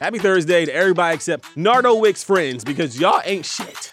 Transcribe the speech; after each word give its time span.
Happy 0.00 0.18
Thursday 0.18 0.64
to 0.64 0.74
everybody 0.74 1.14
except 1.14 1.54
Nardo 1.58 1.94
Wick's 1.96 2.24
friends 2.24 2.64
because 2.64 2.98
y'all 2.98 3.20
ain't 3.26 3.44
shit. 3.44 3.92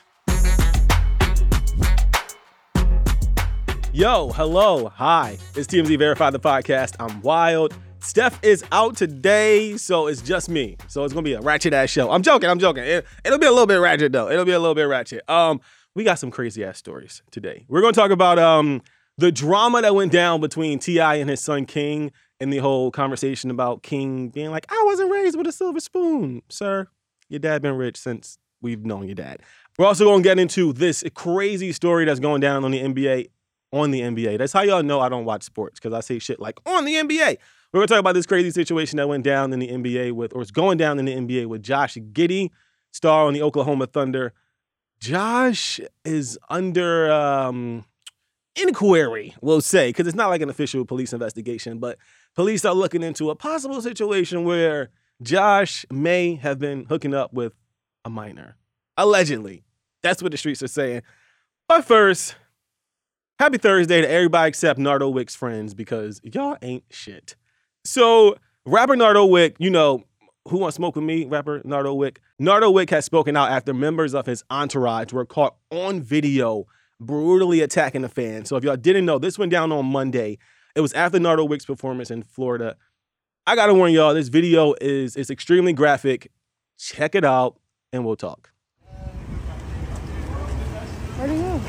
Yo, 3.91 4.29
hello, 4.29 4.87
hi. 4.87 5.37
It's 5.53 5.67
TMZ 5.67 5.99
Verified 5.99 6.31
the 6.31 6.39
podcast. 6.39 6.95
I'm 7.01 7.21
Wyld. 7.23 7.73
Steph 7.99 8.41
is 8.41 8.63
out 8.71 8.95
today, 8.95 9.75
so 9.75 10.07
it's 10.07 10.21
just 10.21 10.47
me. 10.47 10.77
So 10.87 11.03
it's 11.03 11.13
gonna 11.13 11.23
be 11.23 11.33
a 11.33 11.41
ratchet 11.41 11.73
ass 11.73 11.89
show. 11.89 12.09
I'm 12.09 12.21
joking, 12.21 12.49
I'm 12.49 12.59
joking. 12.59 12.85
It, 12.85 13.05
will 13.25 13.37
be 13.37 13.45
a 13.45 13.51
little 13.51 13.67
bit 13.67 13.75
ratchet 13.75 14.13
though. 14.13 14.29
It'll 14.29 14.45
be 14.45 14.53
a 14.53 14.59
little 14.59 14.75
bit 14.75 14.83
ratchet. 14.83 15.29
Um, 15.29 15.59
we 15.93 16.05
got 16.05 16.19
some 16.19 16.31
crazy 16.31 16.63
ass 16.63 16.77
stories 16.77 17.21
today. 17.31 17.65
We're 17.67 17.81
gonna 17.81 17.91
talk 17.91 18.11
about 18.11 18.39
um 18.39 18.81
the 19.17 19.29
drama 19.29 19.81
that 19.81 19.93
went 19.93 20.13
down 20.13 20.39
between 20.39 20.79
T.I. 20.79 21.15
and 21.15 21.29
his 21.29 21.41
son 21.41 21.65
King 21.65 22.13
and 22.39 22.51
the 22.51 22.57
whole 22.57 22.91
conversation 22.91 23.49
about 23.49 23.83
King 23.83 24.29
being 24.29 24.51
like, 24.51 24.65
I 24.69 24.83
wasn't 24.85 25.11
raised 25.11 25.37
with 25.37 25.47
a 25.47 25.51
silver 25.51 25.79
spoon, 25.79 26.41
sir. 26.49 26.87
Your 27.29 27.39
dad 27.39 27.61
been 27.61 27.75
rich 27.75 27.97
since 27.97 28.37
we've 28.61 28.85
known 28.85 29.05
your 29.07 29.15
dad. 29.15 29.41
We're 29.77 29.85
also 29.85 30.05
gonna 30.05 30.23
get 30.23 30.39
into 30.39 30.73
this 30.73 31.03
crazy 31.13 31.71
story 31.71 32.05
that's 32.05 32.19
going 32.19 32.41
down 32.41 32.63
on 32.63 32.71
the 32.71 32.79
NBA. 32.81 33.29
On 33.73 33.91
the 33.91 34.01
NBA. 34.01 34.37
That's 34.37 34.53
how 34.53 34.61
y'all 34.61 34.81
know 34.81 35.01
I 35.01 35.09
don't 35.09 35.25
watch 35.25 35.43
sports, 35.43 35.79
because 35.79 35.93
I 35.93 35.99
say 35.99 36.19
shit 36.19 36.39
like 36.39 36.59
on 36.65 36.85
the 36.85 36.95
NBA. 36.95 37.37
We're 37.73 37.79
gonna 37.79 37.87
talk 37.87 37.99
about 37.99 38.13
this 38.13 38.25
crazy 38.25 38.51
situation 38.51 38.97
that 38.97 39.09
went 39.09 39.23
down 39.23 39.51
in 39.51 39.59
the 39.59 39.67
NBA 39.67 40.13
with, 40.13 40.33
or 40.33 40.41
is 40.41 40.51
going 40.51 40.77
down 40.77 40.99
in 40.99 41.05
the 41.05 41.13
NBA 41.13 41.47
with 41.47 41.63
Josh 41.63 41.95
Giddey, 41.95 42.49
star 42.91 43.25
on 43.25 43.33
the 43.33 43.41
Oklahoma 43.41 43.87
Thunder. 43.87 44.33
Josh 44.99 45.79
is 46.05 46.39
under 46.49 47.11
um, 47.11 47.85
inquiry, 48.57 49.35
we'll 49.41 49.61
say, 49.61 49.89
because 49.89 50.07
it's 50.07 50.15
not 50.15 50.29
like 50.29 50.41
an 50.41 50.49
official 50.49 50.85
police 50.85 51.13
investigation, 51.13 51.79
but 51.79 51.97
police 52.35 52.65
are 52.65 52.73
looking 52.73 53.03
into 53.03 53.29
a 53.29 53.35
possible 53.35 53.81
situation 53.81 54.43
where 54.43 54.89
Josh 55.21 55.85
may 55.91 56.35
have 56.35 56.59
been 56.59 56.85
hooking 56.85 57.13
up 57.13 57.33
with 57.33 57.53
a 58.05 58.09
minor. 58.09 58.57
Allegedly. 58.97 59.63
That's 60.03 60.21
what 60.21 60.31
the 60.31 60.37
streets 60.37 60.61
are 60.63 60.67
saying. 60.67 61.01
But 61.67 61.85
first, 61.85 62.35
happy 63.39 63.57
Thursday 63.57 64.01
to 64.01 64.09
everybody 64.09 64.49
except 64.49 64.79
Nardo 64.79 65.09
Wick's 65.09 65.35
friends 65.35 65.73
because 65.73 66.21
y'all 66.23 66.57
ain't 66.61 66.83
shit. 66.89 67.35
So, 67.83 68.37
rapper 68.65 68.95
Nardo 68.95 69.25
Wick, 69.25 69.55
you 69.59 69.69
know, 69.69 70.03
who 70.47 70.59
Wants 70.59 70.77
Smoke 70.77 70.95
With 70.95 71.03
Me, 71.03 71.25
rapper 71.25 71.61
Nardo 71.63 71.93
Wick. 71.93 72.21
Nardo 72.39 72.71
Wick 72.71 72.89
has 72.91 73.05
spoken 73.05 73.35
out 73.35 73.51
after 73.51 73.73
members 73.73 74.13
of 74.13 74.25
his 74.25 74.43
entourage 74.49 75.11
were 75.11 75.25
caught 75.25 75.55
on 75.71 76.01
video 76.01 76.67
brutally 76.99 77.61
attacking 77.61 78.01
the 78.01 78.09
fans. 78.09 78.49
So 78.49 78.55
if 78.57 78.63
y'all 78.63 78.75
didn't 78.77 79.05
know, 79.05 79.19
this 79.19 79.37
went 79.37 79.51
down 79.51 79.71
on 79.71 79.85
Monday. 79.85 80.37
It 80.75 80.81
was 80.81 80.93
after 80.93 81.19
Nardo 81.19 81.45
Wick's 81.45 81.65
performance 81.65 82.11
in 82.11 82.23
Florida. 82.23 82.75
I 83.45 83.55
gotta 83.55 83.73
warn 83.73 83.91
y'all, 83.93 84.13
this 84.13 84.27
video 84.27 84.75
is 84.81 85.15
is 85.15 85.29
extremely 85.29 85.73
graphic. 85.73 86.31
Check 86.77 87.15
it 87.15 87.23
out, 87.23 87.59
and 87.91 88.05
we'll 88.05 88.15
talk. 88.15 88.51
Where 91.15 91.27
do 91.27 91.33
you 91.33 91.61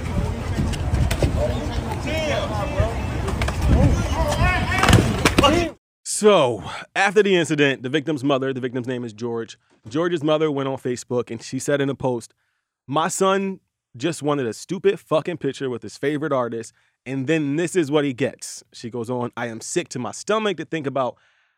So, 6.02 6.64
after 6.96 7.22
the 7.22 7.36
incident, 7.36 7.84
the 7.84 7.88
victim's 7.88 8.24
mother, 8.24 8.52
the 8.52 8.60
victim's 8.60 8.88
name 8.88 9.04
is 9.04 9.12
George. 9.12 9.56
George's 9.88 10.24
mother 10.24 10.50
went 10.50 10.68
on 10.68 10.76
Facebook 10.76 11.30
and 11.30 11.40
she 11.40 11.60
said 11.60 11.80
in 11.80 11.88
a 11.88 11.94
post, 11.94 12.34
My 12.88 13.06
son 13.06 13.60
just 13.98 14.22
wanted 14.22 14.46
a 14.46 14.52
stupid 14.54 14.98
fucking 14.98 15.38
picture 15.38 15.68
with 15.68 15.82
his 15.82 15.98
favorite 15.98 16.32
artist, 16.32 16.72
and 17.04 17.26
then 17.26 17.56
this 17.56 17.76
is 17.76 17.90
what 17.90 18.04
he 18.04 18.12
gets. 18.12 18.62
She 18.72 18.90
goes 18.90 19.10
on, 19.10 19.32
I 19.36 19.46
am 19.48 19.60
sick 19.60 19.88
to 19.90 19.98
my 19.98 20.12
stomach 20.12 20.56
to 20.56 20.64
think 20.64 20.86
about 20.86 21.16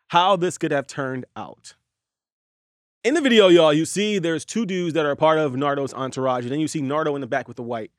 how 0.09 0.35
this 0.35 0.57
could 0.57 0.71
have 0.71 0.87
turned 0.87 1.25
out. 1.35 1.75
In 3.03 3.13
the 3.13 3.21
video, 3.21 3.47
y'all, 3.47 3.73
you 3.73 3.85
see 3.85 4.19
there's 4.19 4.45
two 4.45 4.65
dudes 4.65 4.93
that 4.93 5.05
are 5.05 5.15
part 5.15 5.39
of 5.39 5.53
Nardo's 5.53 5.93
entourage, 5.93 6.43
and 6.43 6.51
then 6.51 6.59
you 6.59 6.67
see 6.67 6.81
Nardo 6.81 7.15
in 7.15 7.21
the 7.21 7.27
back 7.27 7.47
with 7.47 7.57
the 7.57 7.63
white. 7.63 7.91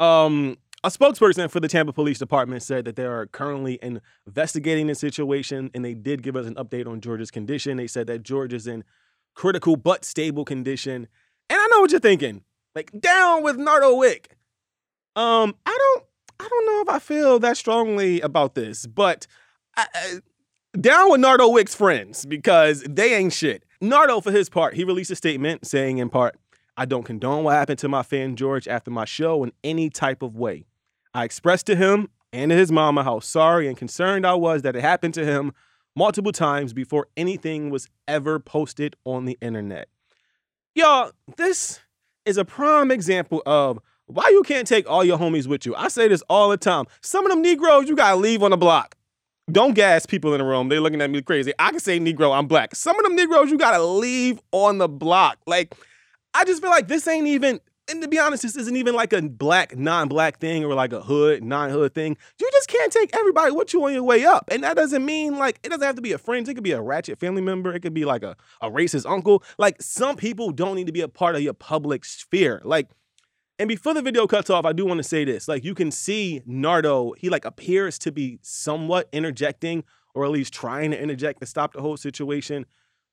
Um, 0.00 0.58
a 0.82 0.88
spokesperson 0.88 1.50
for 1.50 1.60
the 1.60 1.68
Tampa 1.68 1.92
Police 1.92 2.18
Department 2.18 2.62
said 2.62 2.84
that 2.86 2.96
they 2.96 3.04
are 3.04 3.26
currently 3.26 3.78
investigating 4.26 4.86
the 4.86 4.94
situation, 4.94 5.70
and 5.74 5.84
they 5.84 5.94
did 5.94 6.22
give 6.22 6.36
us 6.36 6.46
an 6.46 6.54
update 6.54 6.86
on 6.86 7.00
George's 7.00 7.30
condition. 7.30 7.76
They 7.76 7.86
said 7.86 8.06
that 8.06 8.22
George 8.22 8.52
is 8.52 8.66
in 8.66 8.84
critical 9.34 9.76
but 9.76 10.04
stable 10.04 10.44
condition. 10.44 11.06
And 11.48 11.58
I 11.58 11.66
know 11.68 11.80
what 11.80 11.90
you're 11.90 12.00
thinking, 12.00 12.44
like 12.74 12.90
down 12.98 13.42
with 13.42 13.56
Nardo 13.56 13.94
Wick. 13.96 14.36
Um, 15.16 15.54
I 15.66 15.76
don't, 15.76 16.04
I 16.38 16.48
don't 16.48 16.66
know 16.66 16.82
if 16.82 16.88
I 16.88 16.98
feel 16.98 17.38
that 17.40 17.56
strongly 17.56 18.20
about 18.20 18.54
this, 18.54 18.86
but 18.86 19.26
I, 19.76 19.86
I, 19.94 20.20
down 20.78 21.10
with 21.10 21.20
Nardo 21.20 21.48
Wick's 21.48 21.74
friends 21.74 22.24
because 22.24 22.82
they 22.88 23.14
ain't 23.14 23.32
shit. 23.32 23.64
Nardo, 23.80 24.20
for 24.20 24.30
his 24.30 24.48
part, 24.48 24.74
he 24.74 24.84
released 24.84 25.10
a 25.10 25.16
statement 25.16 25.66
saying, 25.66 25.98
in 25.98 26.10
part, 26.10 26.36
I 26.76 26.84
don't 26.84 27.02
condone 27.02 27.44
what 27.44 27.52
happened 27.52 27.78
to 27.80 27.88
my 27.88 28.02
fan 28.02 28.36
George 28.36 28.68
after 28.68 28.90
my 28.90 29.04
show 29.04 29.42
in 29.42 29.52
any 29.64 29.90
type 29.90 30.22
of 30.22 30.36
way. 30.36 30.66
I 31.12 31.24
expressed 31.24 31.66
to 31.66 31.76
him 31.76 32.08
and 32.32 32.50
to 32.50 32.56
his 32.56 32.70
mama 32.70 33.02
how 33.02 33.20
sorry 33.20 33.66
and 33.68 33.76
concerned 33.76 34.26
I 34.26 34.34
was 34.34 34.62
that 34.62 34.76
it 34.76 34.82
happened 34.82 35.14
to 35.14 35.24
him 35.24 35.52
multiple 35.96 36.32
times 36.32 36.72
before 36.72 37.08
anything 37.16 37.70
was 37.70 37.88
ever 38.06 38.38
posted 38.38 38.96
on 39.04 39.24
the 39.24 39.36
internet. 39.40 39.88
Y'all, 40.74 41.10
this 41.36 41.80
is 42.30 42.38
a 42.38 42.44
prime 42.44 42.90
example 42.90 43.42
of 43.44 43.80
why 44.06 44.28
you 44.30 44.42
can't 44.42 44.66
take 44.66 44.88
all 44.88 45.04
your 45.04 45.18
homies 45.18 45.46
with 45.46 45.66
you. 45.66 45.74
I 45.74 45.88
say 45.88 46.08
this 46.08 46.22
all 46.30 46.48
the 46.48 46.56
time. 46.56 46.86
Some 47.02 47.26
of 47.26 47.30
them 47.30 47.42
Negroes 47.42 47.88
you 47.88 47.96
gotta 47.96 48.16
leave 48.16 48.42
on 48.42 48.52
the 48.52 48.56
block. 48.56 48.96
Don't 49.50 49.74
gas 49.74 50.06
people 50.06 50.32
in 50.32 50.38
the 50.38 50.44
room. 50.44 50.68
They're 50.68 50.80
looking 50.80 51.02
at 51.02 51.10
me 51.10 51.22
crazy. 51.22 51.52
I 51.58 51.70
can 51.70 51.80
say 51.80 51.98
Negro, 51.98 52.36
I'm 52.36 52.46
black. 52.46 52.74
Some 52.76 52.96
of 52.98 53.04
them 53.04 53.16
Negroes 53.16 53.50
you 53.50 53.58
gotta 53.58 53.82
leave 53.82 54.40
on 54.52 54.78
the 54.78 54.88
block. 54.88 55.38
Like, 55.46 55.74
I 56.32 56.44
just 56.44 56.62
feel 56.62 56.70
like 56.70 56.86
this 56.86 57.06
ain't 57.08 57.26
even 57.26 57.60
and 57.90 58.02
to 58.02 58.08
be 58.08 58.18
honest, 58.18 58.42
this 58.42 58.56
isn't 58.56 58.76
even 58.76 58.94
like 58.94 59.12
a 59.12 59.20
black, 59.22 59.76
non-black 59.76 60.38
thing 60.38 60.64
or 60.64 60.74
like 60.74 60.92
a 60.92 61.00
hood, 61.00 61.42
non-hood 61.42 61.94
thing. 61.94 62.16
You 62.38 62.48
just 62.52 62.68
can't 62.68 62.92
take 62.92 63.14
everybody 63.16 63.52
with 63.52 63.72
you 63.72 63.84
on 63.84 63.92
your 63.92 64.02
way 64.02 64.24
up. 64.24 64.44
And 64.48 64.62
that 64.62 64.76
doesn't 64.76 65.04
mean 65.04 65.36
like 65.36 65.58
it 65.62 65.70
doesn't 65.70 65.84
have 65.84 65.96
to 65.96 66.02
be 66.02 66.12
a 66.12 66.18
friend. 66.18 66.48
It 66.48 66.54
could 66.54 66.64
be 66.64 66.72
a 66.72 66.80
ratchet 66.80 67.18
family 67.18 67.42
member. 67.42 67.74
It 67.74 67.80
could 67.80 67.94
be 67.94 68.04
like 68.04 68.22
a, 68.22 68.36
a 68.60 68.70
racist 68.70 69.10
uncle. 69.10 69.42
Like 69.58 69.82
some 69.82 70.16
people 70.16 70.52
don't 70.52 70.76
need 70.76 70.86
to 70.86 70.92
be 70.92 71.00
a 71.00 71.08
part 71.08 71.34
of 71.34 71.42
your 71.42 71.54
public 71.54 72.04
sphere. 72.04 72.62
Like, 72.64 72.88
and 73.58 73.68
before 73.68 73.92
the 73.92 74.02
video 74.02 74.26
cuts 74.26 74.48
off, 74.48 74.64
I 74.64 74.72
do 74.72 74.86
want 74.86 74.98
to 74.98 75.04
say 75.04 75.24
this. 75.24 75.48
Like 75.48 75.64
you 75.64 75.74
can 75.74 75.90
see 75.90 76.42
Nardo, 76.46 77.12
he 77.12 77.28
like 77.28 77.44
appears 77.44 77.98
to 78.00 78.12
be 78.12 78.38
somewhat 78.42 79.08
interjecting 79.12 79.84
or 80.14 80.24
at 80.24 80.30
least 80.30 80.52
trying 80.52 80.90
to 80.92 81.00
interject 81.00 81.40
to 81.40 81.46
stop 81.46 81.72
the 81.72 81.80
whole 81.80 81.96
situation. 81.96 82.66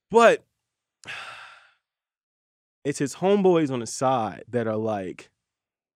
But 0.10 0.46
it's 2.88 3.00
his 3.00 3.16
homeboys 3.16 3.70
on 3.70 3.82
the 3.82 3.86
side 3.86 4.46
that 4.48 4.66
are 4.66 4.78
like 4.78 5.30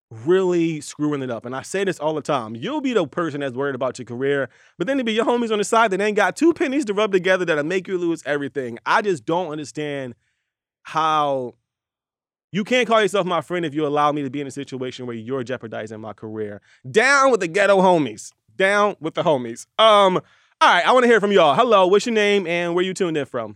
really 0.10 0.82
screwing 0.82 1.22
it 1.22 1.32
up. 1.32 1.46
And 1.46 1.56
I 1.56 1.62
say 1.62 1.86
this 1.86 2.00
all 2.00 2.14
the 2.14 2.22
time. 2.22 2.54
You'll 2.54 2.82
be 2.82 2.92
the 2.92 3.08
person 3.08 3.40
that's 3.40 3.56
worried 3.56 3.76
about 3.76 3.98
your 3.98 4.06
career, 4.06 4.50
but 4.78 4.88
then 4.88 4.98
to 4.98 5.04
be 5.06 5.14
your 5.14 5.24
homies 5.24 5.52
on 5.54 5.58
the 5.58 5.64
side 5.64 5.92
that 5.92 6.02
ain't 6.02 6.18
got 6.18 6.36
two 6.36 6.54
pennies 6.54 6.84
to 6.86 6.94
rub 6.94 7.14
together 7.14 7.46
that'll 7.46 7.64
make 7.64 7.88
you 7.88 7.98
lose 7.98 8.22
everything. 8.26 8.78
I 8.86 9.02
just 9.02 9.26
don't 9.26 9.52
understand 9.52 10.16
how 10.84 11.56
you 12.52 12.66
can't 12.66 12.90
call 12.90 13.02
yourself 13.02 13.26
my 13.26 13.40
friend 13.40 13.66
if 13.66 13.74
you 13.74 13.88
allow 13.88 14.12
me 14.12 14.24
to 14.24 14.30
be 14.30 14.42
in 14.42 14.48
a 14.48 14.52
situation 14.52 15.08
where 15.08 15.16
you're 15.16 15.46
jeopardizing 15.46 16.02
my 16.02 16.12
career. 16.12 16.60
Down 16.90 17.32
with 17.32 17.40
the 17.40 17.48
ghetto 17.48 17.78
homies. 17.78 18.34
Down 18.58 18.98
with 19.00 19.14
the 19.14 19.24
homies. 19.24 19.66
Um, 19.80 20.18
all 20.60 20.74
right, 20.74 20.86
I 20.86 20.92
want 20.92 21.04
to 21.04 21.08
hear 21.08 21.22
from 21.22 21.32
y'all. 21.32 21.56
Hello, 21.56 21.88
what's 21.88 22.06
your 22.06 22.14
name 22.14 22.46
and 22.46 22.76
where 22.76 22.84
you 22.84 22.94
tuned 22.94 23.16
in 23.16 23.26
from? 23.26 23.56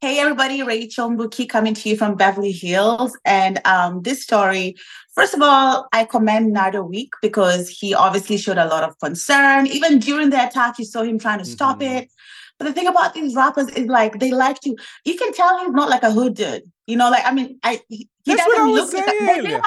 Hey 0.00 0.20
everybody, 0.20 0.62
Rachel 0.62 1.10
Mbuki 1.10 1.48
coming 1.48 1.74
to 1.74 1.88
you 1.88 1.96
from 1.96 2.14
Beverly 2.14 2.52
Hills. 2.52 3.18
And 3.24 3.60
um, 3.64 4.02
this 4.02 4.22
story, 4.22 4.76
first 5.16 5.34
of 5.34 5.42
all, 5.42 5.88
I 5.92 6.04
commend 6.04 6.52
Nardo 6.52 6.84
Wick 6.84 7.08
because 7.20 7.68
he 7.68 7.94
obviously 7.94 8.36
showed 8.36 8.58
a 8.58 8.68
lot 8.68 8.84
of 8.84 8.96
concern. 9.00 9.66
Even 9.66 9.98
during 9.98 10.30
the 10.30 10.46
attack, 10.46 10.78
you 10.78 10.84
saw 10.84 11.02
him 11.02 11.18
trying 11.18 11.38
to 11.38 11.44
mm-hmm. 11.44 11.52
stop 11.52 11.82
it. 11.82 12.08
But 12.58 12.66
the 12.66 12.72
thing 12.74 12.86
about 12.86 13.12
these 13.12 13.34
rappers 13.34 13.70
is 13.70 13.88
like 13.88 14.20
they 14.20 14.30
like 14.30 14.60
to, 14.60 14.76
you 15.04 15.16
can 15.16 15.32
tell 15.32 15.58
he's 15.64 15.72
not 15.72 15.90
like 15.90 16.04
a 16.04 16.12
hood 16.12 16.34
dude. 16.34 16.70
You 16.86 16.96
know, 16.96 17.10
like 17.10 17.26
I 17.26 17.32
mean, 17.32 17.58
I 17.64 17.80
he 17.88 18.08
That's 18.24 18.46
doesn't 18.46 18.70
look 18.72 18.92
like 18.92 19.04
they're, 19.04 19.60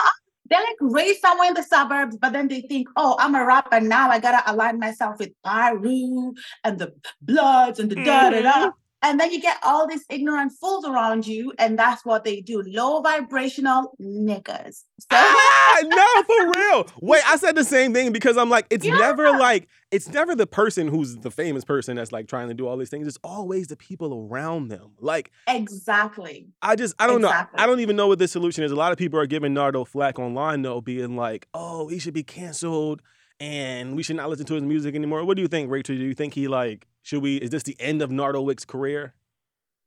they're 0.49 0.61
like 0.61 0.77
raised 0.79 1.19
somewhere 1.19 1.49
in 1.49 1.55
the 1.55 1.63
suburbs, 1.63 2.15
but 2.15 2.31
then 2.31 2.47
they 2.47 2.61
think, 2.61 2.87
oh, 2.95 3.17
I'm 3.19 3.35
a 3.35 3.45
rapper 3.45 3.81
now. 3.81 4.09
I 4.09 4.19
gotta 4.19 4.49
align 4.49 4.79
myself 4.79 5.19
with 5.19 5.31
Piru 5.45 6.35
and 6.63 6.79
the 6.79 6.93
Bloods 7.21 7.79
and 7.81 7.91
the 7.91 7.95
da 7.95 8.29
da 8.29 8.41
da. 8.43 8.71
And 9.03 9.19
then 9.19 9.31
you 9.31 9.41
get 9.41 9.57
all 9.63 9.87
these 9.87 10.05
ignorant 10.09 10.51
fools 10.59 10.85
around 10.85 11.25
you, 11.25 11.53
and 11.57 11.77
that's 11.77 12.05
what 12.05 12.23
they 12.23 12.39
do. 12.41 12.61
Low 12.67 13.01
vibrational 13.01 13.95
niggas. 13.99 14.83
So- 14.99 15.07
ah, 15.11 15.81
no, 15.83 16.23
for 16.23 16.59
real. 16.59 16.87
Wait, 17.01 17.23
I 17.27 17.37
said 17.37 17.55
the 17.55 17.63
same 17.63 17.93
thing 17.93 18.11
because 18.13 18.37
I'm 18.37 18.49
like, 18.49 18.67
it's 18.69 18.85
Yeah. 18.85 18.97
never 18.97 19.31
like, 19.31 19.67
it's 19.89 20.07
never 20.09 20.35
the 20.35 20.45
person 20.47 20.87
who's 20.87 21.17
the 21.17 21.31
famous 21.31 21.63
person 21.65 21.95
that's 21.97 22.11
like 22.11 22.27
trying 22.27 22.47
to 22.49 22.53
do 22.53 22.67
all 22.67 22.77
these 22.77 22.89
things. 22.89 23.07
It's 23.07 23.17
always 23.23 23.67
the 23.67 23.75
people 23.75 24.13
around 24.29 24.67
them. 24.67 24.91
Like, 24.99 25.31
exactly. 25.47 26.49
I 26.61 26.75
just, 26.75 26.93
I 26.99 27.07
don't 27.07 27.17
Exactly. 27.23 27.57
know. 27.57 27.63
I 27.63 27.67
don't 27.67 27.79
even 27.79 27.95
know 27.95 28.07
what 28.07 28.19
the 28.19 28.27
solution 28.27 28.63
is. 28.63 28.71
A 28.71 28.75
lot 28.75 28.91
of 28.91 28.97
people 28.97 29.19
are 29.19 29.25
giving 29.25 29.53
Nardo 29.53 29.83
flack 29.85 30.19
online, 30.19 30.61
though, 30.61 30.81
being 30.81 31.15
like, 31.15 31.47
oh, 31.53 31.87
he 31.87 31.99
should 31.99 32.13
be 32.13 32.23
canceled 32.23 33.01
and 33.39 33.95
we 33.95 34.03
should 34.03 34.15
not 34.15 34.29
listen 34.29 34.45
to 34.45 34.53
his 34.53 34.63
music 34.63 34.93
anymore. 34.95 35.23
What 35.25 35.35
do 35.37 35.41
you 35.41 35.47
think, 35.47 35.71
Rachel? 35.71 35.95
Do 35.95 36.03
you 36.03 36.13
think 36.13 36.35
he, 36.35 36.47
like, 36.47 36.87
should 37.01 37.21
we, 37.21 37.37
is 37.37 37.49
this 37.49 37.63
the 37.63 37.75
end 37.79 38.01
of 38.01 38.11
Nardo 38.11 38.41
Wick's 38.41 38.65
career? 38.65 39.13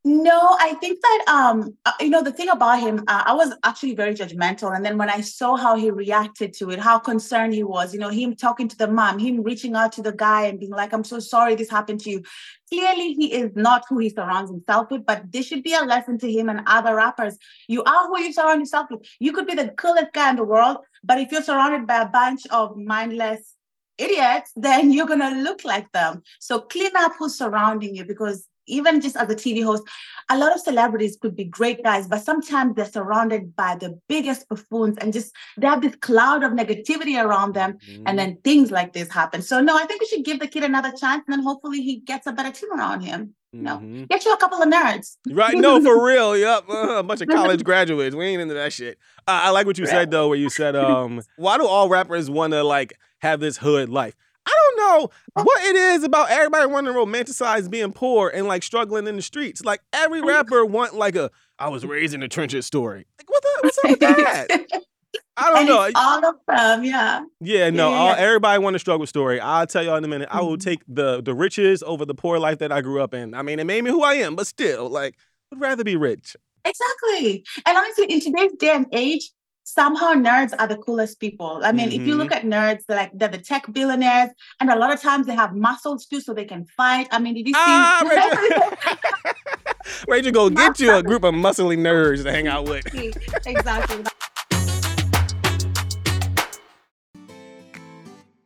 No, 0.06 0.54
I 0.60 0.74
think 0.74 1.00
that 1.00 1.24
um, 1.28 1.78
uh, 1.86 1.92
you 1.98 2.10
know, 2.10 2.22
the 2.22 2.30
thing 2.30 2.50
about 2.50 2.78
him, 2.78 3.02
uh, 3.08 3.22
I 3.24 3.32
was 3.32 3.54
actually 3.64 3.94
very 3.94 4.12
judgmental, 4.14 4.76
and 4.76 4.84
then 4.84 4.98
when 4.98 5.08
I 5.08 5.22
saw 5.22 5.56
how 5.56 5.76
he 5.76 5.90
reacted 5.90 6.52
to 6.58 6.68
it, 6.72 6.78
how 6.78 6.98
concerned 6.98 7.54
he 7.54 7.64
was, 7.64 7.94
you 7.94 8.00
know, 8.00 8.10
him 8.10 8.36
talking 8.36 8.68
to 8.68 8.76
the 8.76 8.86
mom, 8.86 9.18
him 9.18 9.42
reaching 9.42 9.74
out 9.74 9.92
to 9.92 10.02
the 10.02 10.12
guy 10.12 10.44
and 10.44 10.60
being 10.60 10.72
like, 10.72 10.92
"I'm 10.92 11.04
so 11.04 11.20
sorry 11.20 11.54
this 11.54 11.70
happened 11.70 12.00
to 12.00 12.10
you." 12.10 12.22
Clearly, 12.70 13.14
he 13.14 13.32
is 13.32 13.52
not 13.54 13.84
who 13.88 13.96
he 13.98 14.10
surrounds 14.10 14.50
himself 14.50 14.90
with, 14.90 15.06
but 15.06 15.32
this 15.32 15.46
should 15.46 15.62
be 15.62 15.72
a 15.72 15.80
lesson 15.80 16.18
to 16.18 16.30
him 16.30 16.50
and 16.50 16.60
other 16.66 16.96
rappers. 16.96 17.38
You 17.66 17.82
are 17.84 18.06
who 18.08 18.20
you 18.20 18.32
surround 18.34 18.60
yourself 18.60 18.88
with. 18.90 19.06
You 19.20 19.32
could 19.32 19.46
be 19.46 19.54
the 19.54 19.68
coolest 19.68 20.12
guy 20.12 20.28
in 20.28 20.36
the 20.36 20.44
world, 20.44 20.78
but 21.02 21.18
if 21.18 21.32
you're 21.32 21.42
surrounded 21.42 21.86
by 21.86 22.02
a 22.02 22.08
bunch 22.10 22.46
of 22.48 22.76
mindless 22.76 23.54
idiots, 23.98 24.52
then 24.56 24.92
you're 24.92 25.06
gonna 25.06 25.42
look 25.42 25.64
like 25.64 25.90
them. 25.92 26.22
So 26.40 26.60
clean 26.60 26.90
up 26.96 27.12
who's 27.18 27.36
surrounding 27.36 27.94
you 27.94 28.04
because 28.04 28.46
even 28.66 29.00
just 29.02 29.14
as 29.16 29.28
a 29.28 29.34
TV 29.34 29.62
host, 29.62 29.82
a 30.30 30.38
lot 30.38 30.54
of 30.54 30.60
celebrities 30.60 31.18
could 31.20 31.36
be 31.36 31.44
great 31.44 31.82
guys, 31.84 32.08
but 32.08 32.22
sometimes 32.24 32.74
they're 32.74 32.86
surrounded 32.86 33.54
by 33.54 33.76
the 33.78 34.00
biggest 34.08 34.48
buffoons 34.48 34.96
and 35.02 35.12
just 35.12 35.32
they 35.58 35.66
have 35.66 35.82
this 35.82 35.94
cloud 35.96 36.42
of 36.42 36.52
negativity 36.52 37.22
around 37.22 37.54
them. 37.54 37.74
Mm-hmm. 37.86 38.04
And 38.06 38.18
then 38.18 38.38
things 38.42 38.70
like 38.70 38.94
this 38.94 39.10
happen. 39.12 39.42
So 39.42 39.60
no, 39.60 39.76
I 39.76 39.84
think 39.84 40.00
we 40.00 40.06
should 40.06 40.24
give 40.24 40.40
the 40.40 40.48
kid 40.48 40.64
another 40.64 40.92
chance 40.92 41.24
and 41.26 41.32
then 41.34 41.42
hopefully 41.42 41.82
he 41.82 41.96
gets 41.96 42.26
a 42.26 42.32
better 42.32 42.50
team 42.50 42.72
around 42.72 43.02
him. 43.02 43.34
no. 43.52 43.76
Mhm. 43.76 44.08
Get 44.08 44.24
you 44.24 44.32
a 44.32 44.36
couple 44.38 44.60
of 44.62 44.68
nerds. 44.68 45.16
Right? 45.30 45.56
No, 45.56 45.80
for 45.80 46.04
real. 46.04 46.36
Yep. 46.36 46.64
Uh, 46.68 46.74
a 46.96 47.02
bunch 47.02 47.20
of 47.20 47.28
college 47.28 47.62
graduates. 47.70 48.16
We 48.16 48.24
ain't 48.24 48.40
into 48.40 48.54
that 48.54 48.72
shit. 48.72 48.98
Uh, 49.28 49.42
I 49.44 49.50
like 49.50 49.66
what 49.66 49.76
you 49.78 49.86
said 49.86 50.10
though, 50.10 50.28
where 50.28 50.38
you 50.38 50.48
said, 50.48 50.74
um, 50.88 51.20
why 51.36 51.58
do 51.58 51.66
all 51.66 51.88
rappers 51.90 52.30
want 52.30 52.52
to 52.54 52.64
like 52.64 52.94
have 53.24 53.40
this 53.40 53.56
hood 53.58 53.88
life? 53.88 54.14
I 54.46 54.52
don't 54.52 54.76
know 54.76 55.10
what 55.42 55.64
it 55.64 55.74
is 55.74 56.04
about 56.04 56.30
everybody 56.30 56.66
wanting 56.66 56.92
to 56.92 56.98
romanticize 56.98 57.70
being 57.70 57.92
poor 57.92 58.28
and 58.28 58.46
like 58.46 58.62
struggling 58.62 59.06
in 59.06 59.16
the 59.16 59.22
streets. 59.22 59.64
Like 59.64 59.80
every 59.92 60.20
rapper 60.20 60.64
want 60.66 60.94
like 60.94 61.16
a 61.16 61.30
I 61.58 61.68
was 61.70 61.84
raised 61.86 62.12
in 62.14 62.20
the 62.20 62.28
trenches 62.28 62.66
story. 62.66 63.06
Like 63.18 63.30
what 63.30 63.42
the 63.42 63.58
what's 63.62 63.78
up 63.78 63.90
with 63.90 64.00
that? 64.00 64.48
I 65.36 65.48
don't 65.48 65.58
and 65.58 65.68
know. 65.68 65.90
all 65.96 66.24
of 66.26 66.34
them, 66.46 66.84
yeah. 66.84 67.22
Yeah, 67.40 67.70
no, 67.70 67.90
Yeah, 67.90 67.96
all, 67.96 68.14
everybody 68.14 68.62
want 68.62 68.76
a 68.76 68.78
struggle 68.78 69.06
story. 69.06 69.40
I'll 69.40 69.66
tell 69.66 69.82
y'all 69.82 69.96
in 69.96 70.04
a 70.04 70.08
minute. 70.08 70.28
I 70.30 70.42
will 70.42 70.56
Mhm. 70.56 70.62
take 70.64 70.82
the 70.86 71.22
the 71.22 71.34
riches 71.34 71.82
over 71.82 72.04
the 72.04 72.14
poor 72.14 72.38
life 72.38 72.58
that 72.58 72.70
I 72.70 72.82
grew 72.82 73.00
up 73.02 73.14
in. 73.14 73.34
I 73.34 73.42
mean, 73.42 73.58
it 73.58 73.64
made 73.64 73.82
me 73.82 73.90
who 73.90 74.02
I 74.02 74.14
am, 74.14 74.36
but 74.36 74.46
still, 74.46 74.88
like, 74.90 75.16
would 75.50 75.60
rather 75.60 75.82
be 75.84 75.96
rich. 75.96 76.36
Exactly. 76.64 77.44
And 77.66 77.76
honestly, 77.76 78.06
in 78.06 78.20
today's 78.20 78.52
day 78.58 78.70
and 78.74 78.86
age, 78.92 79.30
somehow 79.64 80.12
nerds 80.12 80.52
are 80.58 80.66
the 80.68 80.76
coolest 80.76 81.18
people. 81.18 81.60
I 81.64 81.72
mean, 81.72 81.88
if 81.90 82.02
you 82.06 82.14
Mhm. 82.14 82.18
look 82.18 82.32
at 82.32 82.44
nerds, 82.44 82.84
they're 82.86 82.96
like 82.96 83.10
they're 83.14 83.28
the 83.28 83.38
tech 83.38 83.64
billionaires, 83.72 84.30
and 84.60 84.70
a 84.70 84.76
lot 84.76 84.92
of 84.92 85.00
times 85.00 85.26
they 85.26 85.34
have 85.34 85.54
muscles 85.54 86.06
too, 86.06 86.20
so 86.20 86.32
they 86.34 86.44
can 86.44 86.64
fight. 86.76 87.08
I 87.10 87.18
mean, 87.18 87.34
did 87.34 87.48
you 87.48 87.54
see? 87.54 87.60
Ah, 87.60 88.02
Rachel. 88.06 89.34
Rachel, 90.08 90.32
go 90.32 90.50
get 90.50 90.78
you 90.80 90.94
a 90.94 91.02
group 91.02 91.24
of 91.24 91.34
muscly 91.34 91.76
nerds 91.78 92.22
to 92.22 92.30
hang 92.32 92.46
out 92.46 92.68
with. 92.68 92.86
exactly. 93.46 94.04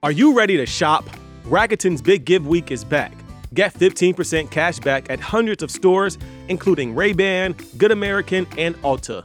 Are 0.02 0.12
you 0.12 0.32
ready 0.36 0.56
to 0.56 0.66
shop? 0.66 1.04
Rakuten's 1.44 2.00
Big 2.00 2.24
Give 2.24 2.46
Week 2.46 2.70
is 2.70 2.84
back. 2.84 3.12
Get 3.54 3.72
15% 3.74 4.50
cash 4.50 4.78
back 4.78 5.10
at 5.10 5.18
hundreds 5.18 5.62
of 5.62 5.70
stores, 5.70 6.18
including 6.48 6.94
Ray-Ban, 6.94 7.56
Good 7.78 7.90
American, 7.90 8.46
and 8.56 8.76
Ulta. 8.82 9.24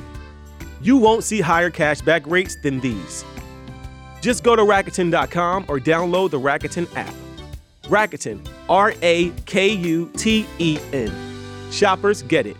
You 0.83 0.97
won't 0.97 1.23
see 1.23 1.41
higher 1.41 1.69
cashback 1.69 2.29
rates 2.29 2.55
than 2.55 2.79
these. 2.79 3.23
Just 4.19 4.43
go 4.43 4.55
to 4.55 4.63
Rakuten.com 4.63 5.65
or 5.67 5.79
download 5.79 6.31
the 6.31 6.39
Rakuten 6.39 6.87
app. 6.95 7.13
Rakuten, 7.83 8.47
R 8.67 8.93
A 9.01 9.29
K 9.45 9.69
U 9.73 10.11
T 10.17 10.45
E 10.57 10.79
N. 10.91 11.11
Shoppers 11.71 12.23
get 12.23 12.47
it. 12.47 12.57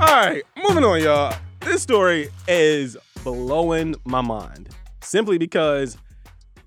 All 0.00 0.18
right, 0.18 0.42
moving 0.56 0.84
on, 0.84 1.02
y'all. 1.02 1.34
This 1.60 1.82
story 1.82 2.28
is 2.48 2.96
blowing 3.22 3.94
my 4.04 4.20
mind 4.20 4.70
simply 5.00 5.38
because 5.38 5.96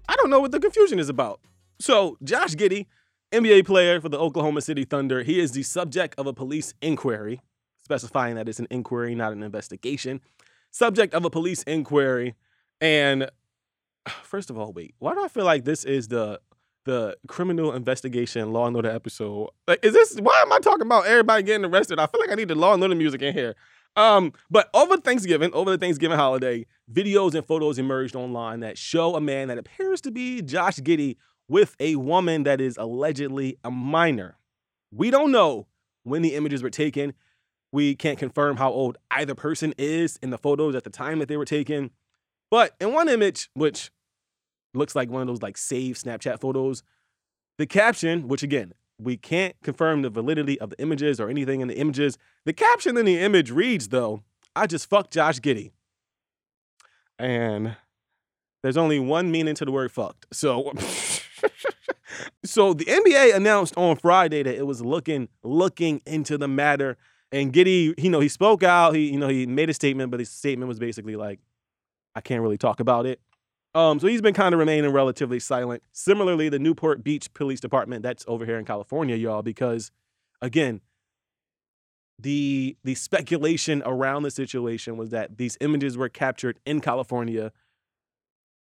I 0.08 0.16
don't 0.16 0.30
know 0.30 0.40
what 0.40 0.52
the 0.52 0.60
confusion 0.60 1.00
is 1.00 1.10
about. 1.10 1.40
So, 1.80 2.18
Josh 2.24 2.54
Giddey, 2.56 2.86
NBA 3.32 3.66
player 3.66 4.00
for 4.00 4.10
the 4.10 4.20
Oklahoma 4.20 4.62
City 4.62 4.86
Thunder, 4.86 5.24
he 5.24 5.40
is 5.40 5.52
the 5.52 5.64
subject 5.64 6.16
of 6.18 6.28
a 6.28 6.34
police 6.34 6.74
inquiry, 6.82 7.42
specifying 7.86 8.36
that 8.36 8.50
it's 8.50 8.60
an 8.60 8.68
inquiry, 8.70 9.16
not 9.16 9.32
an 9.32 9.44
investigation. 9.44 10.20
Subject 10.72 11.14
of 11.14 11.24
a 11.24 11.30
police 11.30 11.64
inquiry. 11.64 12.36
And 12.82 13.30
first 14.24 14.50
of 14.50 14.58
all, 14.58 14.74
wait, 14.74 14.96
why 15.00 15.14
do 15.14 15.24
I 15.24 15.30
feel 15.30 15.46
like 15.46 15.64
this 15.64 15.86
is 15.86 16.10
the 16.10 16.42
the 16.84 17.18
criminal 17.28 17.74
investigation 17.74 18.54
Law 18.54 18.68
and 18.68 18.76
Order 18.76 18.92
episode? 18.92 19.50
Like, 19.68 19.84
is 19.84 19.94
this 19.94 20.18
why 20.20 20.40
am 20.42 20.52
I 20.52 20.60
talking 20.60 20.86
about 20.86 21.06
everybody 21.06 21.44
getting 21.44 21.66
arrested? 21.66 22.00
I 22.00 22.08
feel 22.08 22.20
like 22.20 22.32
I 22.32 22.36
need 22.36 22.50
the 22.50 22.56
Law 22.56 22.74
and 22.74 22.84
Order 22.84 22.96
music 22.96 23.22
in 23.22 23.34
here. 23.34 23.56
Um, 23.96 24.34
but 24.52 24.70
over 24.74 24.98
Thanksgiving, 24.98 25.54
over 25.54 25.72
the 25.72 25.78
Thanksgiving 25.78 26.18
holiday, 26.18 26.66
videos 26.92 27.34
and 27.34 27.46
photos 27.46 27.80
emerged 27.80 28.16
online 28.16 28.60
that 28.60 28.78
show 28.78 29.16
a 29.16 29.22
man 29.22 29.48
that 29.48 29.58
appears 29.58 30.02
to 30.02 30.12
be 30.12 30.42
Josh 30.42 30.78
Giddey 30.78 31.16
with 31.48 31.76
a 31.80 31.96
woman 31.96 32.44
that 32.44 32.60
is 32.60 32.76
allegedly 32.78 33.58
a 33.64 33.72
minor. 33.72 34.38
We 34.92 35.12
don't 35.12 35.32
know 35.32 35.68
when 36.04 36.24
the 36.24 36.36
images 36.36 36.62
were 36.62 36.70
taken. 36.70 37.14
We 37.76 37.94
can't 37.94 38.18
confirm 38.18 38.56
how 38.56 38.72
old 38.72 38.98
either 39.12 39.36
person 39.36 39.74
is 39.78 40.18
in 40.24 40.30
the 40.30 40.38
photos 40.38 40.76
at 40.76 40.86
the 40.86 40.90
time 40.90 41.20
that 41.20 41.28
they 41.28 41.36
were 41.36 41.44
taken. 41.44 41.92
But 42.50 42.74
in 42.80 42.94
one 42.94 43.10
image, 43.10 43.50
which 43.54 43.92
looks 44.74 44.96
like 44.96 45.10
one 45.10 45.22
of 45.22 45.28
those 45.28 45.42
like 45.42 45.58
save 45.58 45.98
Snapchat 45.98 46.40
photos, 46.40 46.84
the 47.58 47.66
caption, 47.66 48.30
which 48.30 48.44
again, 48.44 48.72
we 48.98 49.18
can't 49.18 49.58
confirm 49.62 50.04
the 50.04 50.10
validity 50.10 50.58
of 50.62 50.70
the 50.70 50.82
images 50.82 51.20
or 51.20 51.28
anything 51.28 51.60
in 51.60 51.68
the 51.68 51.78
images. 51.78 52.18
The 52.46 52.54
caption 52.54 52.96
in 52.96 53.04
the 53.04 53.20
image 53.20 53.52
reads, 53.52 53.90
though, 53.90 54.24
I 54.56 54.68
just 54.68 54.90
fucked 54.90 55.12
Josh 55.12 55.42
Giddey. 55.42 55.72
And 57.20 57.76
there's 58.64 58.78
only 58.78 59.00
one 59.00 59.32
meaning 59.32 59.56
to 59.56 59.66
the 59.66 59.72
word 59.74 59.92
fucked. 59.92 60.28
So 60.32 60.72
So 62.46 62.74
the 62.74 62.86
NBA 62.86 63.36
announced 63.36 63.76
on 63.76 63.98
Friday 63.98 64.44
that 64.44 64.56
it 64.56 64.66
was 64.66 64.82
looking 64.82 65.28
looking 65.44 66.02
into 66.06 66.38
the 66.38 66.48
matter. 66.48 66.98
And 67.36 67.52
Giddey, 67.52 67.94
you 68.02 68.10
know, 68.10 68.22
he 68.22 68.30
spoke 68.30 68.64
out. 68.64 68.96
He, 68.96 69.12
you 69.12 69.20
know, 69.20 69.28
he 69.28 69.46
made 69.46 69.70
a 69.70 69.74
statement, 69.74 70.10
but 70.10 70.22
his 70.22 70.30
statement 70.30 70.70
was 70.70 70.80
basically 70.80 71.18
like, 71.18 71.42
I 72.16 72.22
can't 72.22 72.42
really 72.42 72.58
talk 72.58 72.80
about 72.80 73.06
it. 73.06 73.20
Um, 73.74 74.00
so 74.00 74.08
he's 74.08 74.22
been 74.22 74.34
kind 74.34 74.54
of 74.54 74.60
remaining 74.60 74.90
relatively 74.94 75.42
silent. 75.42 75.84
Similarly, 75.92 76.48
the 76.48 76.60
Newport 76.60 77.04
Beach 77.04 77.34
Police 77.34 77.60
Department, 77.60 78.04
that's 78.04 78.24
over 78.26 78.46
here 78.46 78.58
in 78.58 78.64
California, 78.64 79.18
y'all, 79.18 79.42
because 79.42 79.92
again, 80.42 80.80
the 82.18 82.78
the 82.86 82.96
speculation 82.96 83.84
around 83.86 84.24
the 84.24 84.32
situation 84.32 84.96
was 84.96 85.10
that 85.10 85.38
these 85.38 85.58
images 85.60 85.98
were 85.98 86.08
captured 86.08 86.58
in 86.66 86.80
California. 86.80 87.52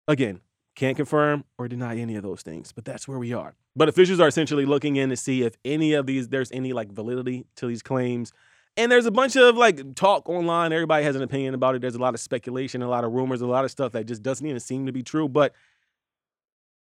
Again, 0.08 0.40
can't 0.76 0.96
confirm 0.96 1.44
or 1.58 1.68
deny 1.68 1.98
any 1.98 2.16
of 2.16 2.22
those 2.22 2.40
things, 2.40 2.72
but 2.72 2.86
that's 2.86 3.06
where 3.06 3.18
we 3.18 3.34
are. 3.34 3.54
But 3.74 3.90
officials 3.90 4.18
are 4.18 4.28
essentially 4.28 4.64
looking 4.64 4.96
in 4.96 5.10
to 5.10 5.16
see 5.16 5.42
if 5.42 5.56
any 5.62 5.92
of 5.92 6.06
these 6.06 6.28
there's 6.28 6.50
any 6.52 6.72
like 6.72 6.90
validity 6.90 7.44
to 7.56 7.66
these 7.66 7.82
claims. 7.82 8.32
And 8.76 8.92
there's 8.92 9.06
a 9.06 9.10
bunch 9.10 9.36
of 9.36 9.56
like 9.56 9.94
talk 9.94 10.28
online. 10.28 10.72
Everybody 10.72 11.04
has 11.04 11.16
an 11.16 11.22
opinion 11.22 11.54
about 11.54 11.74
it. 11.76 11.80
There's 11.82 11.94
a 11.94 11.98
lot 12.00 12.14
of 12.14 12.20
speculation, 12.20 12.82
a 12.82 12.88
lot 12.88 13.04
of 13.04 13.12
rumors, 13.12 13.40
a 13.40 13.46
lot 13.46 13.64
of 13.64 13.70
stuff 13.70 13.92
that 13.92 14.06
just 14.06 14.22
doesn't 14.22 14.46
even 14.46 14.60
seem 14.60 14.86
to 14.86 14.92
be 14.92 15.02
true. 15.02 15.28
But 15.28 15.54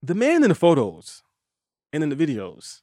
the 0.02 0.14
man 0.14 0.42
in 0.42 0.50
the 0.50 0.54
photos 0.54 1.22
and 1.92 2.02
in 2.02 2.10
the 2.10 2.16
videos 2.16 2.82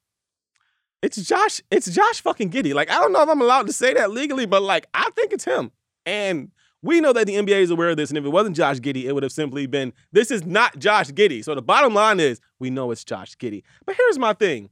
It's 1.01 1.17
Josh. 1.17 1.61
It's 1.71 1.89
Josh 1.91 2.21
fucking 2.21 2.49
Giddey. 2.51 2.73
Like 2.73 2.89
I 2.89 2.95
don't 2.99 3.13
know 3.13 3.23
if 3.23 3.29
I'm 3.29 3.41
allowed 3.41 3.67
to 3.67 3.73
say 3.73 3.93
that 3.93 4.11
legally, 4.11 4.45
but 4.47 4.63
like 4.63 4.87
I 4.93 5.09
think 5.15 5.33
it's 5.33 5.45
him. 5.45 5.71
And 6.05 6.51
we 6.81 7.01
know 7.01 7.13
that 7.13 7.27
the 7.27 7.35
NBA 7.35 7.61
is 7.61 7.71
aware 7.71 7.89
of 7.91 7.97
this. 7.97 8.09
And 8.09 8.17
if 8.17 8.25
it 8.25 8.29
wasn't 8.29 8.55
Josh 8.55 8.77
Giddey, 8.79 9.05
it 9.05 9.13
would 9.13 9.23
have 9.23 9.31
simply 9.31 9.67
been 9.67 9.93
this 10.11 10.31
is 10.31 10.45
not 10.45 10.79
Josh 10.79 11.09
Giddey. 11.11 11.43
So 11.43 11.55
the 11.55 11.61
bottom 11.61 11.93
line 11.93 12.19
is 12.19 12.41
we 12.59 12.69
know 12.71 12.91
it's 12.91 13.03
Josh 13.03 13.35
Giddey. 13.37 13.63
But 13.85 13.95
here's 13.97 14.19
my 14.19 14.33
thing: 14.33 14.69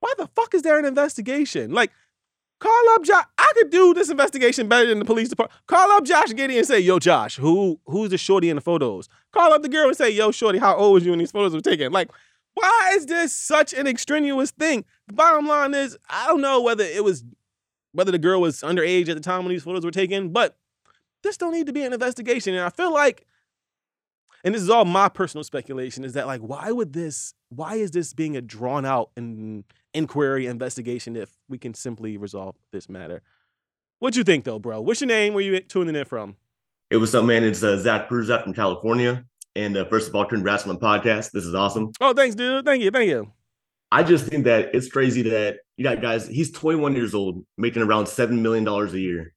why 0.00 0.12
the 0.18 0.28
fuck 0.28 0.54
is 0.54 0.62
there 0.62 0.78
an 0.78 0.84
investigation? 0.84 1.72
Like 1.72 1.92
call 2.64 2.94
up 2.94 3.02
Josh. 3.02 3.24
I 3.38 3.52
could 3.54 3.70
do 3.70 3.94
this 3.94 4.10
investigation 4.10 4.68
better 4.68 4.88
than 4.88 4.98
the 4.98 5.04
police 5.04 5.28
department. 5.28 5.60
Call 5.66 5.90
up 5.92 6.04
Josh 6.04 6.28
Giddey 6.28 6.56
and 6.56 6.66
say, 6.66 6.80
"Yo, 6.80 6.98
Josh, 6.98 7.36
who 7.36 7.80
who's 7.86 8.10
the 8.10 8.18
shorty 8.18 8.50
in 8.50 8.56
the 8.56 8.62
photos?" 8.62 9.08
Call 9.32 9.52
up 9.52 9.62
the 9.62 9.68
girl 9.68 9.88
and 9.88 9.96
say, 9.96 10.10
"Yo, 10.10 10.30
shorty, 10.30 10.58
how 10.58 10.74
old 10.76 10.94
was 10.94 11.04
you 11.04 11.12
when 11.12 11.18
these 11.18 11.32
photos 11.32 11.54
were 11.54 11.60
taken?" 11.60 11.92
Like 11.92 12.10
why 12.54 12.92
is 12.94 13.06
this 13.06 13.34
such 13.34 13.72
an 13.74 13.86
extraneous 13.86 14.52
thing? 14.52 14.84
The 15.08 15.14
bottom 15.14 15.46
line 15.46 15.74
is, 15.74 15.98
I 16.08 16.28
don't 16.28 16.40
know 16.40 16.62
whether 16.62 16.84
it 16.84 17.04
was 17.04 17.24
whether 17.92 18.10
the 18.10 18.18
girl 18.18 18.40
was 18.40 18.60
underage 18.60 19.08
at 19.08 19.14
the 19.14 19.22
time 19.22 19.44
when 19.44 19.50
these 19.50 19.62
photos 19.62 19.84
were 19.84 19.90
taken, 19.90 20.30
but 20.30 20.56
this 21.22 21.36
don't 21.36 21.52
need 21.52 21.66
to 21.66 21.72
be 21.72 21.82
an 21.82 21.92
investigation. 21.92 22.54
And 22.54 22.64
I 22.64 22.70
feel 22.70 22.92
like, 22.92 23.24
and 24.42 24.52
this 24.52 24.62
is 24.62 24.70
all 24.70 24.84
my 24.84 25.08
personal 25.08 25.44
speculation, 25.44 26.04
is 26.04 26.14
that 26.14 26.26
like, 26.26 26.40
why 26.40 26.72
would 26.72 26.92
this, 26.92 27.34
why 27.50 27.76
is 27.76 27.92
this 27.92 28.12
being 28.12 28.36
a 28.36 28.40
drawn 28.40 28.84
out 28.84 29.10
in, 29.16 29.64
inquiry 29.94 30.46
investigation 30.46 31.16
if 31.16 31.30
we 31.48 31.58
can 31.58 31.72
simply 31.72 32.16
resolve 32.16 32.56
this 32.72 32.88
matter? 32.88 33.22
What'd 34.00 34.16
you 34.16 34.24
think 34.24 34.44
though, 34.44 34.58
bro? 34.58 34.80
What's 34.80 35.00
your 35.00 35.08
name? 35.08 35.34
Where 35.34 35.42
you 35.42 35.58
tuning 35.60 35.96
in 35.96 36.04
from? 36.04 36.36
It 36.90 36.98
was 36.98 37.14
up, 37.14 37.24
man. 37.24 37.44
It's 37.44 37.62
uh, 37.62 37.78
Zach 37.78 38.08
Cruz 38.08 38.30
out 38.30 38.44
from 38.44 38.52
California. 38.52 39.24
And 39.56 39.76
uh, 39.76 39.84
first 39.86 40.08
of 40.08 40.14
all, 40.14 40.24
congrats 40.24 40.66
on 40.66 40.74
the 40.74 40.80
podcast. 40.80 41.30
This 41.30 41.44
is 41.44 41.54
awesome. 41.54 41.92
Oh, 42.00 42.12
thanks, 42.12 42.34
dude. 42.34 42.64
Thank 42.64 42.82
you. 42.82 42.90
Thank 42.90 43.08
you. 43.08 43.32
I 43.92 44.02
just 44.02 44.26
think 44.26 44.44
that 44.44 44.74
it's 44.74 44.88
crazy 44.88 45.22
that 45.22 45.58
you 45.76 45.84
got 45.84 46.02
guys, 46.02 46.26
he's 46.26 46.50
21 46.50 46.96
years 46.96 47.14
old, 47.14 47.44
making 47.56 47.82
around 47.82 48.06
$7 48.06 48.40
million 48.40 48.66
a 48.66 48.86
year. 48.98 49.32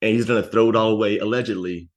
And 0.00 0.14
he's 0.14 0.26
going 0.26 0.42
to 0.42 0.48
throw 0.48 0.70
it 0.70 0.76
all 0.76 0.92
away, 0.92 1.18
allegedly, 1.18 1.88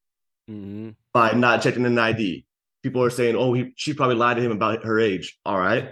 mm-hmm. 0.49 0.91
by 1.13 1.33
not 1.33 1.61
checking 1.61 1.85
an 1.85 1.99
ID. 1.99 2.45
People 2.81 3.03
are 3.03 3.09
saying, 3.09 3.35
oh, 3.35 3.53
he, 3.53 3.73
she 3.75 3.93
probably 3.93 4.15
lied 4.15 4.37
to 4.37 4.43
him 4.43 4.51
about 4.51 4.83
her 4.83 4.99
age. 4.99 5.37
All 5.45 5.59
right. 5.59 5.91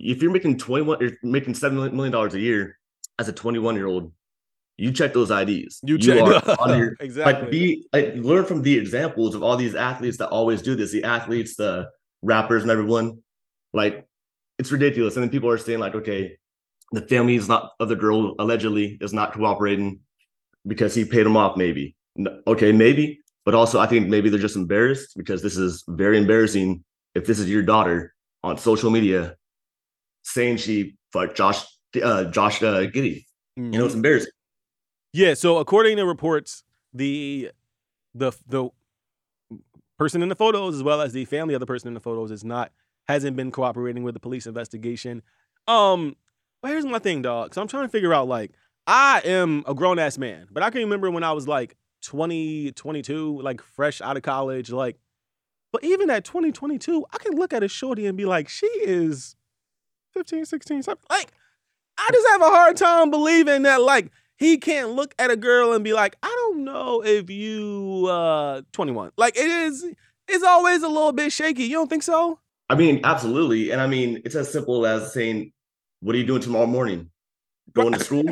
If 0.00 0.22
you're 0.22 0.32
making 0.32 0.58
21, 0.58 0.98
you're 1.00 1.12
making 1.22 1.54
$7 1.54 1.92
million 1.92 2.14
a 2.14 2.38
year 2.38 2.78
as 3.18 3.28
a 3.28 3.32
21 3.32 3.74
year 3.74 3.86
old, 3.86 4.12
you 4.76 4.92
check 4.92 5.12
those 5.12 5.30
IDs. 5.30 5.80
You, 5.82 5.98
check 5.98 6.20
on 6.60 6.78
your, 6.78 6.94
exactly. 7.00 7.42
Like 7.42 7.50
be 7.50 7.86
like 7.92 8.14
learn 8.14 8.44
from 8.44 8.62
the 8.62 8.78
examples 8.78 9.34
of 9.34 9.42
all 9.42 9.56
these 9.56 9.74
athletes 9.74 10.18
that 10.18 10.28
always 10.28 10.62
do 10.62 10.76
this. 10.76 10.92
The 10.92 11.04
athletes, 11.04 11.56
the 11.56 11.88
rappers, 12.22 12.62
and 12.62 12.70
everyone. 12.70 13.18
Like 13.72 14.06
it's 14.58 14.70
ridiculous. 14.70 15.16
And 15.16 15.24
then 15.24 15.30
people 15.30 15.50
are 15.50 15.58
saying 15.58 15.80
like, 15.80 15.96
okay, 15.96 16.38
the 16.92 17.02
family 17.02 17.34
is 17.34 17.48
not 17.48 17.72
of 17.80 17.88
the 17.88 17.96
girl 17.96 18.36
allegedly 18.38 18.98
is 19.00 19.12
not 19.12 19.32
cooperating 19.32 20.00
because 20.64 20.94
he 20.94 21.04
paid 21.04 21.24
them 21.24 21.36
off. 21.36 21.56
Maybe 21.56 21.96
okay, 22.46 22.72
maybe, 22.72 23.20
but 23.44 23.54
also 23.54 23.80
I 23.80 23.86
think 23.86 24.08
maybe 24.08 24.28
they're 24.28 24.38
just 24.38 24.56
embarrassed 24.56 25.16
because 25.16 25.42
this 25.42 25.56
is 25.56 25.84
very 25.88 26.18
embarrassing. 26.18 26.84
If 27.14 27.26
this 27.26 27.38
is 27.38 27.48
your 27.48 27.62
daughter 27.62 28.14
on 28.44 28.58
social 28.58 28.90
media 28.90 29.36
saying 30.22 30.58
she 30.58 30.96
fucked 31.12 31.36
Josh 31.36 31.64
uh, 32.02 32.24
Josh 32.24 32.62
uh, 32.62 32.86
Giddey, 32.86 33.24
mm-hmm. 33.58 33.72
you 33.72 33.78
know 33.78 33.84
it's 33.84 33.92
mm-hmm. 33.92 33.98
embarrassing. 33.98 34.32
Yeah, 35.12 35.34
so 35.34 35.58
according 35.58 35.96
to 35.96 36.04
reports, 36.04 36.62
the 36.92 37.50
the 38.14 38.32
the 38.46 38.68
person 39.98 40.22
in 40.22 40.28
the 40.28 40.36
photos 40.36 40.74
as 40.74 40.82
well 40.82 41.00
as 41.00 41.12
the 41.12 41.24
family 41.24 41.54
of 41.54 41.60
the 41.60 41.66
person 41.66 41.88
in 41.88 41.94
the 41.94 42.00
photos 42.00 42.30
is 42.30 42.44
not 42.44 42.72
hasn't 43.08 43.36
been 43.36 43.50
cooperating 43.50 44.02
with 44.02 44.14
the 44.14 44.20
police 44.20 44.46
investigation. 44.46 45.22
Um, 45.66 46.14
but 46.62 46.70
here's 46.70 46.84
my 46.84 46.98
thing, 46.98 47.22
dog. 47.22 47.54
So 47.54 47.62
I'm 47.62 47.68
trying 47.68 47.84
to 47.84 47.88
figure 47.88 48.12
out 48.12 48.28
like 48.28 48.52
I 48.86 49.22
am 49.24 49.64
a 49.66 49.74
grown 49.74 49.98
ass 49.98 50.18
man, 50.18 50.46
but 50.50 50.62
I 50.62 50.70
can 50.70 50.82
remember 50.82 51.10
when 51.10 51.24
I 51.24 51.32
was 51.32 51.48
like 51.48 51.76
20, 52.02 52.72
22, 52.72 53.40
like 53.40 53.60
fresh 53.60 54.00
out 54.00 54.16
of 54.16 54.22
college, 54.22 54.70
like 54.70 54.98
but 55.72 55.84
even 55.84 56.08
at 56.10 56.24
2022, 56.24 57.04
I 57.12 57.18
can 57.18 57.34
look 57.34 57.52
at 57.52 57.62
a 57.62 57.68
shorty 57.68 58.06
and 58.06 58.16
be 58.16 58.24
like, 58.24 58.48
she 58.48 58.66
is 58.66 59.36
15, 60.14 60.44
16, 60.44 60.82
something. 60.82 61.06
Like, 61.10 61.32
I 61.98 62.08
just 62.12 62.28
have 62.28 62.40
a 62.42 62.50
hard 62.50 62.76
time 62.76 63.10
believing 63.10 63.62
that, 63.62 63.82
like, 63.82 64.10
he 64.38 64.56
can't 64.56 64.92
look 64.92 65.14
at 65.18 65.30
a 65.30 65.36
girl 65.36 65.72
and 65.72 65.84
be 65.84 65.92
like, 65.92 66.16
I 66.22 66.28
don't 66.28 66.64
know 66.64 67.02
if 67.04 67.28
you 67.28 68.06
uh 68.08 68.62
21. 68.72 69.10
Like 69.16 69.36
it 69.36 69.46
is 69.46 69.84
it's 70.28 70.44
always 70.44 70.82
a 70.82 70.88
little 70.88 71.12
bit 71.12 71.32
shaky. 71.32 71.64
You 71.64 71.74
don't 71.74 71.90
think 71.90 72.04
so? 72.04 72.38
I 72.70 72.74
mean, 72.74 73.00
absolutely. 73.04 73.70
And 73.70 73.80
I 73.80 73.86
mean, 73.86 74.22
it's 74.24 74.34
as 74.34 74.50
simple 74.50 74.86
as 74.86 75.12
saying, 75.12 75.52
What 76.00 76.14
are 76.14 76.18
you 76.18 76.26
doing 76.26 76.40
tomorrow 76.40 76.66
morning? 76.66 77.10
Going 77.72 77.92
to 77.92 78.00
school? 78.00 78.24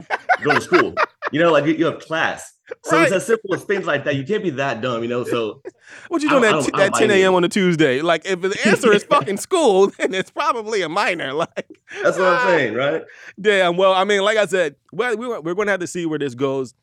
Going 0.42 0.56
to 0.56 0.62
school. 0.62 0.94
You 1.32 1.40
know, 1.40 1.52
like 1.52 1.66
you 1.66 1.86
have 1.86 2.00
class. 2.00 2.52
So 2.84 2.96
right. 2.96 3.04
it's 3.04 3.12
as 3.12 3.26
simple 3.26 3.54
as 3.54 3.62
things 3.62 3.86
like 3.86 4.04
that. 4.04 4.16
You 4.16 4.24
can't 4.24 4.42
be 4.42 4.50
that 4.50 4.80
dumb, 4.80 5.02
you 5.02 5.08
know. 5.08 5.22
So 5.24 5.62
what 6.08 6.22
you 6.22 6.28
doing 6.28 6.44
at, 6.44 6.64
t- 6.64 6.72
at 6.74 6.94
10 6.94 7.10
a.m. 7.12 7.34
on 7.34 7.44
a 7.44 7.48
Tuesday? 7.48 8.00
Like 8.02 8.26
if 8.26 8.40
the 8.40 8.58
answer 8.66 8.92
is 8.92 9.04
fucking 9.04 9.36
school, 9.36 9.86
then 9.98 10.14
it's 10.14 10.30
probably 10.30 10.82
a 10.82 10.88
minor. 10.88 11.32
Like 11.32 11.68
that's 12.02 12.18
what 12.18 12.26
I'm 12.26 12.38
ah. 12.38 12.46
saying, 12.46 12.74
right? 12.74 13.02
Damn. 13.40 13.76
Well, 13.76 13.92
I 13.92 14.04
mean, 14.04 14.22
like 14.22 14.36
I 14.36 14.46
said, 14.46 14.76
well, 14.92 15.16
we, 15.16 15.28
we're 15.28 15.54
going 15.54 15.66
to 15.66 15.72
have 15.72 15.80
to 15.80 15.86
see 15.86 16.06
where 16.06 16.18
this 16.18 16.34
goes. 16.34 16.74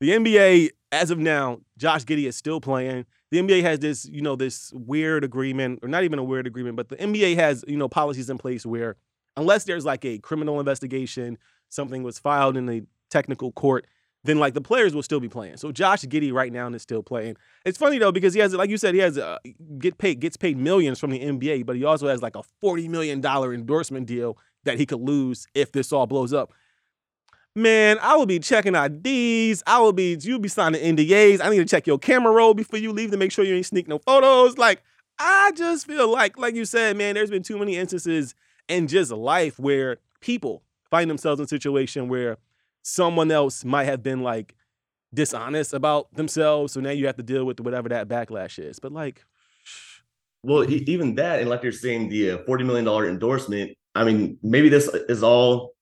The 0.00 0.10
NBA, 0.10 0.70
as 0.92 1.10
of 1.10 1.18
now, 1.18 1.60
Josh 1.76 2.04
Giddey 2.04 2.26
is 2.26 2.36
still 2.36 2.60
playing. 2.60 3.06
The 3.30 3.38
NBA 3.38 3.62
has 3.62 3.78
this, 3.78 4.06
you 4.06 4.22
know, 4.22 4.34
this 4.34 4.72
weird 4.74 5.24
agreement, 5.24 5.80
or 5.82 5.88
not 5.88 6.04
even 6.04 6.18
a 6.18 6.24
weird 6.24 6.46
agreement, 6.46 6.76
but 6.76 6.88
the 6.88 6.96
NBA 6.96 7.36
has, 7.36 7.64
you 7.68 7.76
know, 7.76 7.88
policies 7.88 8.28
in 8.28 8.38
place 8.38 8.66
where 8.66 8.96
unless 9.36 9.64
there's 9.64 9.84
like 9.84 10.04
a 10.04 10.18
criminal 10.18 10.58
investigation, 10.58 11.38
something 11.68 12.02
was 12.02 12.18
filed 12.18 12.56
in 12.56 12.66
the 12.66 12.84
technical 13.10 13.52
court 13.52 13.86
then 14.24 14.38
like 14.38 14.54
the 14.54 14.60
players 14.60 14.94
will 14.94 15.02
still 15.02 15.20
be 15.20 15.28
playing. 15.28 15.56
So 15.56 15.72
Josh 15.72 16.02
Giddey 16.02 16.32
right 16.32 16.52
now 16.52 16.68
is 16.68 16.82
still 16.82 17.02
playing. 17.02 17.36
It's 17.64 17.78
funny 17.78 17.98
though 17.98 18.12
because 18.12 18.34
he 18.34 18.40
has, 18.40 18.52
like 18.52 18.70
you 18.70 18.76
said, 18.76 18.94
he 18.94 19.00
has 19.00 19.16
uh, 19.16 19.38
get 19.78 19.98
paid 19.98 20.20
gets 20.20 20.36
paid 20.36 20.58
millions 20.58 20.98
from 20.98 21.10
the 21.10 21.20
NBA, 21.20 21.64
but 21.64 21.76
he 21.76 21.84
also 21.84 22.08
has 22.08 22.22
like 22.22 22.36
a 22.36 22.42
forty 22.60 22.86
million 22.88 23.20
dollar 23.20 23.54
endorsement 23.54 24.06
deal 24.06 24.36
that 24.64 24.78
he 24.78 24.84
could 24.84 25.00
lose 25.00 25.46
if 25.54 25.72
this 25.72 25.92
all 25.92 26.06
blows 26.06 26.32
up. 26.32 26.52
Man, 27.56 27.98
I 28.00 28.14
will 28.16 28.26
be 28.26 28.38
checking 28.38 28.74
IDs. 28.74 29.62
I 29.66 29.80
will 29.80 29.92
be 29.92 30.16
you'll 30.20 30.38
be 30.38 30.48
signing 30.48 30.96
NDAs. 30.96 31.40
I 31.42 31.48
need 31.48 31.58
to 31.58 31.64
check 31.64 31.86
your 31.86 31.98
camera 31.98 32.32
roll 32.32 32.54
before 32.54 32.78
you 32.78 32.92
leave 32.92 33.10
to 33.12 33.16
make 33.16 33.32
sure 33.32 33.44
you 33.44 33.54
ain't 33.54 33.66
sneak 33.66 33.88
no 33.88 33.98
photos. 33.98 34.58
Like 34.58 34.82
I 35.18 35.52
just 35.56 35.86
feel 35.86 36.10
like, 36.10 36.38
like 36.38 36.54
you 36.54 36.64
said, 36.64 36.96
man, 36.96 37.14
there's 37.14 37.30
been 37.30 37.42
too 37.42 37.58
many 37.58 37.76
instances 37.76 38.34
in 38.68 38.86
just 38.86 39.10
life 39.10 39.58
where 39.58 39.96
people 40.20 40.62
find 40.90 41.08
themselves 41.08 41.40
in 41.40 41.44
a 41.44 41.48
situation 41.48 42.08
where 42.08 42.36
someone 42.82 43.30
else 43.30 43.64
might 43.64 43.84
have 43.84 44.02
been 44.02 44.22
like 44.22 44.54
dishonest 45.12 45.74
about 45.74 46.12
themselves. 46.14 46.72
So 46.72 46.80
now 46.80 46.90
you 46.90 47.06
have 47.06 47.16
to 47.16 47.22
deal 47.22 47.44
with 47.44 47.60
whatever 47.60 47.88
that 47.88 48.08
backlash 48.08 48.58
is. 48.58 48.78
But 48.78 48.92
like, 48.92 49.24
well, 50.42 50.68
even 50.70 51.16
that, 51.16 51.40
and 51.40 51.50
like 51.50 51.62
you're 51.62 51.72
saying, 51.72 52.08
the 52.08 52.32
uh, 52.32 52.38
forty 52.46 52.64
million 52.64 52.84
dollar 52.84 53.08
endorsement. 53.08 53.76
I 53.94 54.04
mean, 54.04 54.38
maybe 54.42 54.68
this 54.68 54.88
is 55.08 55.22
all. 55.22 55.74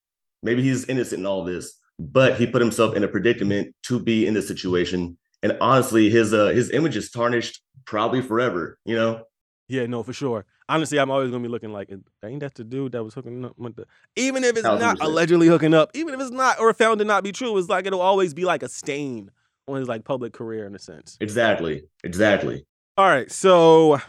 Maybe 0.43 0.63
he's 0.63 0.85
innocent 0.87 1.21
in 1.21 1.27
all 1.27 1.45
this, 1.45 1.75
but 1.99 2.37
he 2.37 2.47
put 2.47 2.63
himself 2.63 2.95
in 2.95 3.03
a 3.03 3.09
predicament 3.09 3.75
to 3.85 3.99
be 3.99 4.27
in 4.27 4.35
this 4.35 4.47
situation. 4.47 5.19
And 5.43 5.57
honestly, 5.61 6.11
his 6.11 6.33
uh 6.33 6.49
his 6.49 6.71
image 6.71 6.97
is 6.97 7.11
tarnished 7.11 7.63
probably 7.85 8.23
forever. 8.23 8.79
You 8.85 8.97
know. 8.97 9.25
Yeah, 9.69 9.87
no, 9.87 10.03
for 10.03 10.13
sure 10.13 10.45
honestly, 10.69 10.99
I'm 10.99 11.11
always 11.11 11.31
gonna 11.31 11.43
be 11.43 11.49
looking 11.49 11.73
like, 11.73 11.91
ain't 12.25 12.41
that 12.41 12.55
the 12.55 12.65
dude 12.65 12.93
that 12.93 13.03
was 13.03 13.15
hooking 13.15 13.45
up 13.45 13.59
with 13.59 13.77
the? 13.77 13.87
Even 14.17 14.45
if 14.45 14.57
it's 14.57 14.65
not 14.65 15.01
allegedly 15.01 15.47
hooking 15.47 15.75
up, 15.75 15.91
even 15.95 16.15
if 16.15 16.21
it's 16.21 16.31
not 16.31 16.61
or 16.61 16.73
found 16.75 16.99
to 16.99 17.05
not 17.05 17.25
be 17.25 17.33
true, 17.33 17.57
it's 17.59 17.69
like 17.69 17.87
it'll 17.87 18.01
always 18.01 18.35
be 18.35 18.45
like 18.45 18.63
a 18.63 18.69
stain 18.69 19.31
on 19.67 19.77
his 19.77 19.89
like 19.89 20.05
public 20.05 20.33
career 20.33 20.67
in 20.67 20.75
a 20.75 20.79
sense. 20.79 21.17
Exactly. 21.21 21.83
Exactly. 22.05 22.65
All 22.97 23.09
right, 23.09 23.31
so 23.31 24.01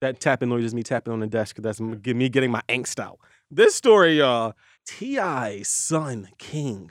that 0.00 0.20
tapping 0.20 0.48
noise 0.48 0.64
is 0.64 0.74
me 0.74 0.82
tapping 0.82 1.12
on 1.12 1.20
the 1.20 1.26
desk 1.26 1.56
because 1.56 1.78
that's 1.78 1.80
me 1.80 2.28
getting 2.28 2.50
my 2.50 2.62
angst 2.68 3.00
out. 3.00 3.18
This 3.50 3.74
story, 3.74 4.18
y'all, 4.18 4.54
T.I.'s 4.86 5.68
son 5.68 6.28
King, 6.38 6.90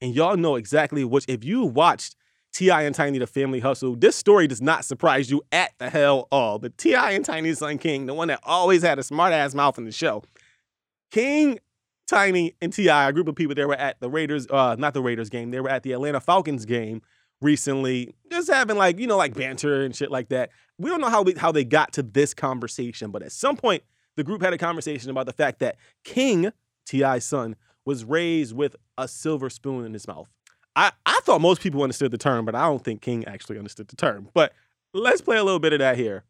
and 0.00 0.14
y'all 0.14 0.36
know 0.36 0.56
exactly 0.56 1.04
which. 1.04 1.24
If 1.28 1.44
you 1.44 1.64
watched 1.64 2.16
T.I. 2.58 2.82
and 2.82 2.92
Tiny, 2.92 3.20
the 3.20 3.26
family 3.28 3.60
hustle. 3.60 3.94
This 3.94 4.16
story 4.16 4.48
does 4.48 4.60
not 4.60 4.84
surprise 4.84 5.30
you 5.30 5.42
at 5.52 5.70
the 5.78 5.88
hell 5.88 6.26
all. 6.32 6.58
But 6.58 6.76
T.I. 6.76 7.12
and 7.12 7.24
Tiny's 7.24 7.58
son 7.58 7.78
King, 7.78 8.06
the 8.06 8.14
one 8.14 8.26
that 8.26 8.40
always 8.42 8.82
had 8.82 8.98
a 8.98 9.04
smart 9.04 9.32
ass 9.32 9.54
mouth 9.54 9.78
in 9.78 9.84
the 9.84 9.92
show, 9.92 10.24
King, 11.12 11.60
Tiny, 12.08 12.56
and 12.60 12.72
T.I., 12.72 13.10
a 13.10 13.12
group 13.12 13.28
of 13.28 13.36
people 13.36 13.54
they 13.54 13.64
were 13.64 13.76
at 13.76 14.00
the 14.00 14.10
Raiders, 14.10 14.48
uh, 14.50 14.74
not 14.76 14.92
the 14.92 15.00
Raiders 15.00 15.30
game, 15.30 15.52
they 15.52 15.60
were 15.60 15.68
at 15.68 15.84
the 15.84 15.92
Atlanta 15.92 16.18
Falcons 16.18 16.64
game 16.64 17.00
recently, 17.40 18.12
just 18.28 18.50
having 18.50 18.76
like, 18.76 18.98
you 18.98 19.06
know, 19.06 19.16
like 19.16 19.34
banter 19.34 19.84
and 19.84 19.94
shit 19.94 20.10
like 20.10 20.28
that. 20.30 20.50
We 20.78 20.90
don't 20.90 21.00
know 21.00 21.10
how 21.10 21.22
we, 21.22 21.34
how 21.34 21.52
they 21.52 21.62
got 21.62 21.92
to 21.92 22.02
this 22.02 22.34
conversation, 22.34 23.12
but 23.12 23.22
at 23.22 23.30
some 23.30 23.56
point, 23.56 23.84
the 24.16 24.24
group 24.24 24.42
had 24.42 24.52
a 24.52 24.58
conversation 24.58 25.10
about 25.10 25.26
the 25.26 25.32
fact 25.32 25.60
that 25.60 25.76
King, 26.02 26.50
T.I.'s 26.86 27.24
son, 27.24 27.54
was 27.84 28.04
raised 28.04 28.52
with 28.52 28.74
a 28.98 29.06
silver 29.06 29.48
spoon 29.48 29.84
in 29.84 29.92
his 29.92 30.08
mouth. 30.08 30.28
I, 30.76 30.92
I 31.04 31.20
thought 31.24 31.40
most 31.40 31.60
people 31.60 31.82
understood 31.82 32.10
the 32.10 32.18
term, 32.18 32.44
but 32.44 32.54
I 32.54 32.66
don't 32.66 32.82
think 32.82 33.00
King 33.00 33.24
actually 33.26 33.58
understood 33.58 33.88
the 33.88 33.96
term. 33.96 34.28
But 34.32 34.52
let's 34.94 35.20
play 35.20 35.36
a 35.36 35.44
little 35.44 35.58
bit 35.58 35.72
of 35.72 35.80
that 35.80 35.96
here. 35.96 36.24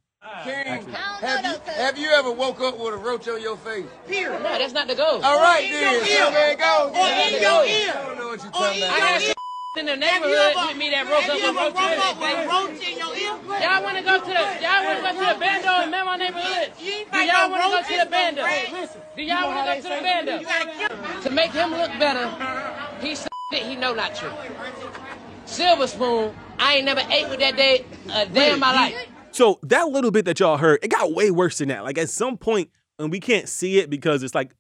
King, 0.45 0.85
have 1.21 1.45
you, 1.45 1.73
have 1.73 1.99
you 1.99 2.09
ever 2.11 2.33
woke 2.33 2.61
up 2.61 2.79
with 2.79 2.95
a 2.95 2.97
roach 2.97 3.29
on 3.29 3.41
your 3.41 3.57
face? 3.57 3.87
No, 4.09 4.43
that's 4.43 4.73
not 4.73 4.89
the 4.89 4.95
goal. 4.95 5.23
All 5.25 5.39
right, 5.39 5.69
then. 5.71 6.01
So 6.01 6.31
there 6.31 6.53
it 6.53 6.59
goes. 6.59 6.91
Or 6.91 7.09
in 7.09 7.43
your 7.43 7.65
ear. 7.65 7.93
I 7.95 8.07
don't 8.07 8.19
know 8.19 8.29
what 8.29 8.43
you're 8.43 8.53
talking 8.53 8.83
about. 8.83 8.91
I 8.91 8.99
about. 8.99 9.21
got 9.21 9.23
some 9.23 9.35
in 9.79 9.87
the 9.87 9.97
neighborhood 9.97 10.55
with 10.67 10.77
me 10.77 10.91
that 10.91 11.07
broke 11.07 11.23
up 11.23 11.39
with 11.39 11.55
roach 11.55 11.79
in 11.79 11.95
it. 11.95 12.49
roach 12.51 12.83
in 12.83 12.99
your 12.99 13.15
ear? 13.15 13.37
Y'all 13.63 13.83
want 13.83 13.97
to 13.97 14.03
go 14.03 14.19
to 14.19 14.27
the 14.27 14.45
y'all 14.59 14.85
want 14.85 14.99
to 14.99 15.05
go 15.07 15.11
to 15.15 15.35
the 15.35 15.39
bando 15.39 15.73
in 15.85 15.91
my 15.91 16.17
neighborhood? 16.17 16.73
Do 16.79 17.19
y'all 17.23 17.51
want 17.51 17.63
to 17.63 17.69
go 17.71 17.83
to 17.87 18.05
the 18.05 18.11
bando? 18.11 18.43
Do 19.15 19.23
y'all 19.23 19.47
want 19.47 19.83
to 19.83 19.83
go 19.83 19.89
to 19.89 19.95
the 19.95 20.03
bando? 20.03 20.43
Gotta 20.43 20.71
kill 20.73 20.97
him. 20.97 21.23
To 21.23 21.31
make 21.31 21.53
him 21.53 21.71
look 21.71 21.91
better, 22.01 22.27
he 23.01 23.15
said 23.15 23.27
it 23.27 23.28
he 23.57 23.77
know 23.77 23.95
not 23.95 24.15
true. 24.15 24.31
Silver 25.47 25.87
spoon, 25.87 26.35
I 26.59 26.77
ain't 26.77 26.85
never 26.85 27.01
ate 27.11 27.29
with 27.31 27.41
that 27.41 27.57
day 27.57 27.85
a 28.13 28.27
day 28.27 28.53
in 28.53 28.61
my 28.61 28.73
life. 28.73 28.95
So 29.31 29.59
that 29.63 29.89
little 29.89 30.11
bit 30.11 30.27
that 30.27 30.41
y'all 30.41 30.59
heard, 30.59 30.81
it 30.83 30.89
got 30.89 31.15
way 31.15 31.31
worse 31.31 31.59
than 31.59 31.69
that. 31.69 31.85
Like 31.85 31.97
at 31.97 32.11
some 32.11 32.37
point, 32.37 32.71
and 32.99 33.11
we 33.11 33.21
can't 33.21 33.49
see 33.49 33.79
it 33.79 33.89
because 33.89 34.23
it's 34.23 34.35
like 34.35 34.55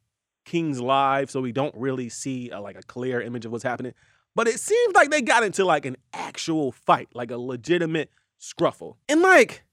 King's 0.44 0.80
live, 0.80 1.30
so 1.30 1.40
we 1.40 1.52
don't 1.52 1.74
really 1.74 2.08
see 2.08 2.50
a, 2.50 2.60
like 2.60 2.78
a 2.78 2.82
clear 2.82 3.20
image 3.20 3.44
of 3.44 3.52
what's 3.52 3.64
happening. 3.64 3.92
But 4.34 4.48
it 4.48 4.60
seems 4.60 4.94
like 4.94 5.10
they 5.10 5.20
got 5.20 5.42
into 5.42 5.64
like 5.64 5.84
an 5.84 5.96
actual 6.14 6.72
fight, 6.72 7.08
like 7.12 7.30
a 7.30 7.36
legitimate 7.36 8.10
scruffle. 8.40 8.96
And 9.08 9.20
like, 9.20 9.64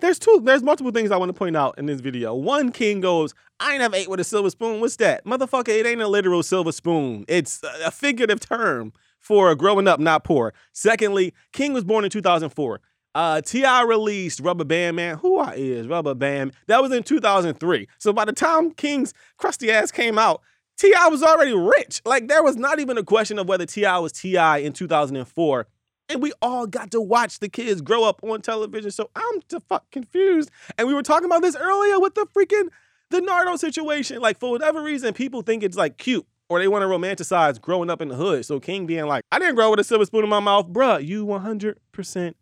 there's 0.00 0.18
two, 0.18 0.40
there's 0.44 0.62
multiple 0.62 0.92
things 0.92 1.10
I 1.10 1.16
want 1.16 1.30
to 1.30 1.38
point 1.38 1.56
out 1.56 1.78
in 1.78 1.86
this 1.86 2.00
video. 2.00 2.34
One, 2.34 2.72
King 2.72 3.00
goes, 3.00 3.34
I 3.58 3.72
ain't 3.72 3.80
never 3.80 3.96
ate 3.96 4.08
with 4.08 4.20
a 4.20 4.24
silver 4.24 4.50
spoon. 4.50 4.80
What's 4.80 4.96
that? 4.96 5.24
Motherfucker, 5.24 5.68
it 5.68 5.86
ain't 5.86 6.00
a 6.00 6.08
literal 6.08 6.42
silver 6.42 6.72
spoon. 6.72 7.24
It's 7.28 7.62
a 7.62 7.80
a 7.86 7.90
figurative 7.90 8.40
term 8.40 8.92
for 9.18 9.54
growing 9.54 9.88
up 9.88 10.00
not 10.00 10.24
poor. 10.24 10.54
Secondly, 10.72 11.34
King 11.52 11.72
was 11.72 11.84
born 11.84 12.04
in 12.04 12.10
2004. 12.10 12.80
Uh, 13.14 13.40
T.I. 13.40 13.82
released 13.82 14.40
Rubber 14.40 14.64
Band 14.64 14.96
Man. 14.96 15.18
Who 15.18 15.38
I 15.38 15.54
is 15.54 15.88
Rubber 15.88 16.14
Band? 16.14 16.52
That 16.68 16.80
was 16.80 16.92
in 16.92 17.02
2003. 17.02 17.88
So 17.98 18.12
by 18.12 18.24
the 18.24 18.32
time 18.32 18.70
King's 18.72 19.12
crusty 19.36 19.70
ass 19.70 19.90
came 19.90 20.18
out, 20.18 20.42
T.I. 20.78 21.08
was 21.08 21.22
already 21.22 21.52
rich. 21.52 22.00
Like 22.04 22.28
there 22.28 22.42
was 22.42 22.56
not 22.56 22.78
even 22.78 22.96
a 22.96 23.02
question 23.02 23.38
of 23.38 23.48
whether 23.48 23.66
T.I. 23.66 23.98
was 23.98 24.12
T.I. 24.12 24.58
in 24.58 24.72
2004. 24.72 25.66
And 26.10 26.20
we 26.20 26.32
all 26.42 26.66
got 26.66 26.90
to 26.90 27.00
watch 27.00 27.38
the 27.38 27.48
kids 27.48 27.80
grow 27.80 28.02
up 28.02 28.22
on 28.24 28.42
television. 28.42 28.90
So 28.90 29.10
I'm 29.14 29.40
the 29.48 29.60
fuck 29.60 29.88
confused. 29.92 30.50
And 30.76 30.88
we 30.88 30.92
were 30.92 31.04
talking 31.04 31.26
about 31.26 31.40
this 31.40 31.54
earlier 31.54 32.00
with 32.00 32.16
the 32.16 32.26
freaking 32.36 32.68
the 33.10 33.20
Nardo 33.20 33.56
situation. 33.56 34.20
Like 34.20 34.40
for 34.40 34.50
whatever 34.50 34.82
reason, 34.82 35.14
people 35.14 35.42
think 35.42 35.62
it's 35.62 35.76
like 35.76 35.98
cute 35.98 36.26
or 36.48 36.58
they 36.58 36.66
want 36.66 36.82
to 36.82 36.88
romanticize 36.88 37.60
growing 37.60 37.88
up 37.88 38.02
in 38.02 38.08
the 38.08 38.16
hood. 38.16 38.44
So 38.44 38.58
King 38.58 38.86
being 38.86 39.06
like, 39.06 39.22
I 39.30 39.38
didn't 39.38 39.54
grow 39.54 39.66
up 39.66 39.70
with 39.70 39.80
a 39.80 39.84
silver 39.84 40.04
spoon 40.04 40.24
in 40.24 40.28
my 40.28 40.40
mouth, 40.40 40.66
bruh. 40.66 41.06
You 41.06 41.24
100% 41.24 42.34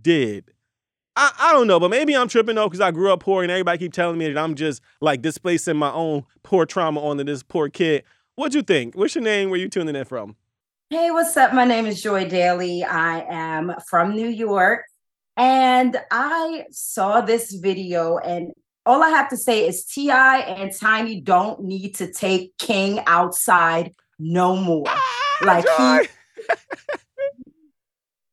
did. 0.00 0.52
I, 1.16 1.32
I 1.40 1.52
don't 1.52 1.66
know, 1.66 1.80
but 1.80 1.90
maybe 1.90 2.14
I'm 2.14 2.28
tripping 2.28 2.54
though 2.54 2.68
because 2.68 2.80
I 2.80 2.92
grew 2.92 3.12
up 3.12 3.18
poor 3.18 3.42
and 3.42 3.50
everybody 3.50 3.78
keep 3.78 3.92
telling 3.92 4.16
me 4.16 4.32
that 4.32 4.40
I'm 4.40 4.54
just 4.54 4.80
like 5.00 5.20
displacing 5.20 5.76
my 5.76 5.90
own 5.90 6.24
poor 6.44 6.64
trauma 6.66 7.00
onto 7.00 7.24
this 7.24 7.42
poor 7.42 7.68
kid. 7.68 8.04
What'd 8.36 8.54
you 8.54 8.62
think? 8.62 8.94
What's 8.94 9.16
your 9.16 9.24
name? 9.24 9.50
Where 9.50 9.58
you 9.58 9.68
tuning 9.68 9.96
in 9.96 10.04
from? 10.04 10.36
Hey, 10.90 11.10
what's 11.10 11.36
up? 11.36 11.52
My 11.52 11.64
name 11.66 11.84
is 11.84 12.02
Joy 12.02 12.26
Daly. 12.28 12.82
I 12.82 13.20
am 13.28 13.74
from 13.86 14.16
New 14.16 14.28
York. 14.28 14.84
And 15.36 15.96
I 16.10 16.64
saw 16.70 17.20
this 17.20 17.52
video, 17.52 18.16
and 18.16 18.52
all 18.86 19.02
I 19.02 19.10
have 19.10 19.28
to 19.28 19.36
say 19.36 19.68
is 19.68 19.84
T.I. 19.84 20.38
and 20.38 20.72
Tiny 20.74 21.20
don't 21.20 21.62
need 21.62 21.94
to 21.96 22.10
take 22.10 22.56
King 22.56 23.00
outside 23.06 23.92
no 24.18 24.56
more. 24.56 24.86
Like 25.42 25.66
he 25.76 26.08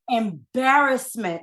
embarrassment. 0.16 1.42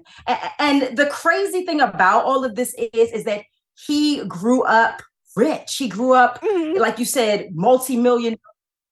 And 0.59 0.97
the 0.97 1.07
crazy 1.13 1.67
thing 1.67 1.83
about 1.83 2.25
all 2.25 2.43
of 2.45 2.55
this 2.55 2.75
is, 2.75 3.13
is 3.13 3.25
that 3.25 3.43
he 3.87 4.25
grew 4.25 4.63
up 4.63 5.03
rich. 5.37 5.77
He 5.77 5.89
grew 5.89 6.15
up, 6.15 6.41
Mhm. 6.41 6.79
like 6.79 6.99
you 6.99 7.05
said, 7.05 7.51
multi-million 7.55 8.39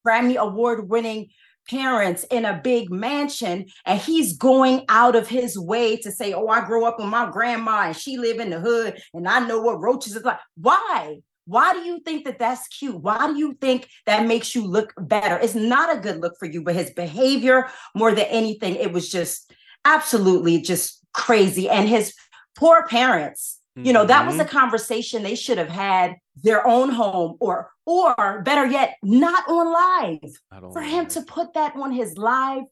Grammy 0.06 0.36
award 0.36 0.88
winning 0.88 1.30
parents 1.70 2.24
in 2.30 2.44
a 2.44 2.60
big 2.62 2.90
mansion 2.90 3.66
and 3.86 4.00
he's 4.00 4.36
going 4.36 4.84
out 4.88 5.14
of 5.14 5.28
his 5.28 5.58
way 5.58 5.96
to 5.96 6.10
say 6.10 6.32
oh 6.32 6.48
i 6.48 6.64
grew 6.64 6.84
up 6.84 6.98
with 6.98 7.08
my 7.08 7.30
grandma 7.30 7.86
and 7.86 7.96
she 7.96 8.16
live 8.16 8.40
in 8.40 8.50
the 8.50 8.58
hood 8.58 9.00
and 9.14 9.28
i 9.28 9.38
know 9.38 9.60
what 9.60 9.80
roaches 9.80 10.16
is 10.16 10.24
like. 10.24 10.38
Why? 10.56 11.18
Why 11.46 11.72
do 11.72 11.80
you 11.80 12.00
think 12.00 12.26
that 12.26 12.38
that's 12.38 12.68
cute? 12.68 13.00
Why 13.00 13.26
do 13.26 13.36
you 13.36 13.54
think 13.60 13.88
that 14.06 14.26
makes 14.26 14.54
you 14.54 14.64
look 14.64 14.92
better? 14.96 15.36
It's 15.36 15.54
not 15.54 15.96
a 15.96 16.00
good 16.00 16.20
look 16.20 16.34
for 16.38 16.46
you 16.46 16.62
but 16.62 16.74
his 16.74 16.90
behavior 16.90 17.68
more 17.94 18.12
than 18.12 18.26
anything 18.26 18.76
it 18.76 18.92
was 18.92 19.08
just 19.08 19.52
absolutely 19.84 20.60
just 20.60 21.04
crazy. 21.12 21.68
And 21.68 21.88
his 21.88 22.14
poor 22.56 22.86
parents 22.86 23.59
you 23.76 23.92
know 23.92 24.04
that 24.04 24.26
was 24.26 24.36
Mhm. 24.36 24.40
a 24.40 24.44
conversation 24.46 25.22
they 25.22 25.34
should 25.34 25.58
have 25.58 25.68
had 25.68 26.16
their 26.42 26.66
own 26.66 26.90
home 26.90 27.36
or 27.40 27.70
or 27.86 28.42
better 28.44 28.66
yet 28.66 28.96
not 29.02 29.48
on 29.48 29.72
live. 29.72 30.72
For 30.72 30.82
him 30.82 31.06
to 31.08 31.22
put 31.22 31.54
that 31.54 31.74
on 31.76 31.92
his 31.92 32.16
live 32.18 32.64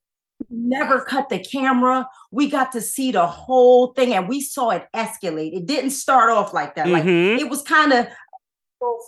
never 0.50 1.00
cut 1.00 1.28
the 1.28 1.38
camera. 1.40 2.08
We 2.30 2.48
got 2.48 2.70
to 2.72 2.80
see 2.80 3.10
the 3.10 3.26
whole 3.26 3.88
thing 3.94 4.14
and 4.14 4.28
we 4.28 4.40
saw 4.40 4.70
it 4.70 4.86
escalate. 4.94 5.52
It 5.56 5.66
didn't 5.66 5.90
start 5.90 6.30
off 6.30 6.52
like 6.54 6.76
that. 6.76 6.86
Like 6.88 7.02
Mhm. 7.04 7.38
it 7.40 7.50
was 7.50 7.62
kind 7.62 7.92
of 7.92 8.06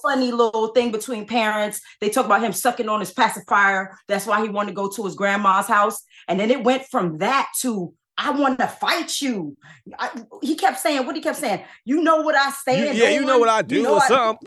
funny 0.03 0.33
little 0.33 0.69
thing 0.69 0.91
between 0.91 1.27
parents. 1.27 1.81
They 2.01 2.09
talk 2.11 2.27
about 2.27 2.43
him 2.43 2.53
sucking 2.53 2.89
on 2.89 2.99
his 2.99 3.13
pacifier. 3.13 3.97
That's 4.09 4.27
why 4.27 4.43
he 4.43 4.49
wanted 4.49 4.71
to 4.71 4.75
go 4.75 4.89
to 4.89 5.05
his 5.05 5.15
grandma's 5.15 5.69
house. 5.69 6.03
And 6.27 6.41
then 6.41 6.51
it 6.51 6.65
went 6.65 6.85
from 6.91 7.19
that 7.19 7.47
to 7.61 7.95
I 8.23 8.31
want 8.33 8.59
to 8.59 8.67
fight 8.67 9.23
you. 9.23 9.57
I, 9.99 10.11
he 10.43 10.55
kept 10.55 10.79
saying 10.79 11.07
what 11.07 11.17
he 11.17 11.23
kept 11.23 11.39
saying. 11.39 11.65
You 11.87 12.03
know 12.03 12.21
what 12.21 12.35
I 12.35 12.47
You- 12.47 12.53
stand 12.53 12.99
yeah, 12.99 13.09
you 13.09 13.25
know 13.25 13.39
what 13.39 13.49
I 13.49 13.63
do 13.63 13.83
know 13.83 13.95
or 13.95 14.01
something. 14.03 14.47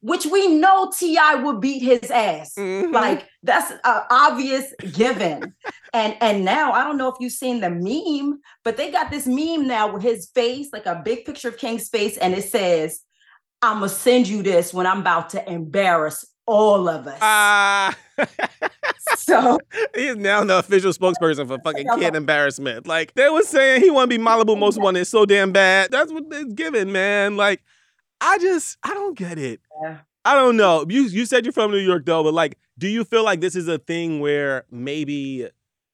Which 0.00 0.26
we 0.26 0.48
know 0.48 0.90
T.I. 0.96 1.36
would 1.36 1.60
beat 1.60 1.82
his 1.82 2.10
ass. 2.10 2.54
Mhm. 2.58 2.92
Like 2.92 3.28
that's 3.44 3.70
an 3.70 4.02
obvious 4.10 4.72
given. 4.92 5.54
and 5.94 6.16
and 6.20 6.44
now 6.44 6.72
I 6.72 6.82
don't 6.84 6.98
know 6.98 7.08
if 7.08 7.16
you've 7.20 7.32
seen 7.32 7.60
the 7.60 7.70
meme, 7.70 8.40
but 8.64 8.76
they 8.76 8.90
got 8.90 9.10
this 9.10 9.26
meme 9.26 9.66
now 9.68 9.92
with 9.92 10.02
his 10.02 10.26
face, 10.34 10.68
like 10.72 10.86
a 10.86 11.00
big 11.04 11.24
picture 11.24 11.48
of 11.48 11.58
King's 11.58 11.88
face, 11.88 12.16
and 12.18 12.34
it 12.34 12.44
says, 12.44 13.00
"I'ma 13.62 13.86
send 13.86 14.26
you 14.26 14.42
this 14.42 14.74
when 14.74 14.86
I'm 14.86 15.00
about 15.00 15.30
to 15.30 15.48
embarrass 15.50 16.24
all 16.46 16.88
of 16.88 17.06
us." 17.06 17.18
Ah. 17.20 17.96
so 19.18 19.58
He 19.94 20.06
is 20.06 20.16
now 20.16 20.44
the 20.44 20.58
official 20.58 20.92
spokesperson 20.92 21.46
for 21.46 21.58
fucking 21.58 21.88
kid 21.98 22.14
embarrassment. 22.14 22.86
Like 22.86 23.14
they 23.14 23.28
was 23.28 23.48
saying 23.48 23.82
he 23.82 23.90
want 23.90 24.10
to 24.10 24.18
be 24.18 24.22
Malibu 24.22 24.58
most 24.58 24.80
wanted 24.80 25.04
so 25.06 25.26
damn 25.26 25.52
bad. 25.52 25.90
That's 25.90 26.12
what 26.12 26.24
it's 26.30 26.52
given, 26.54 26.92
man. 26.92 27.36
Like 27.36 27.62
I 28.20 28.38
just 28.38 28.78
I 28.82 28.94
don't 28.94 29.16
get 29.16 29.38
it. 29.38 29.60
Yeah. 29.82 29.98
I 30.24 30.34
don't 30.34 30.56
know. 30.56 30.84
You 30.88 31.02
you 31.02 31.24
said 31.24 31.44
you're 31.44 31.52
from 31.52 31.70
New 31.70 31.78
York 31.78 32.04
though, 32.04 32.24
but 32.24 32.34
like, 32.34 32.58
do 32.78 32.88
you 32.88 33.04
feel 33.04 33.24
like 33.24 33.40
this 33.40 33.54
is 33.54 33.68
a 33.68 33.78
thing 33.78 34.20
where 34.20 34.64
maybe 34.70 35.48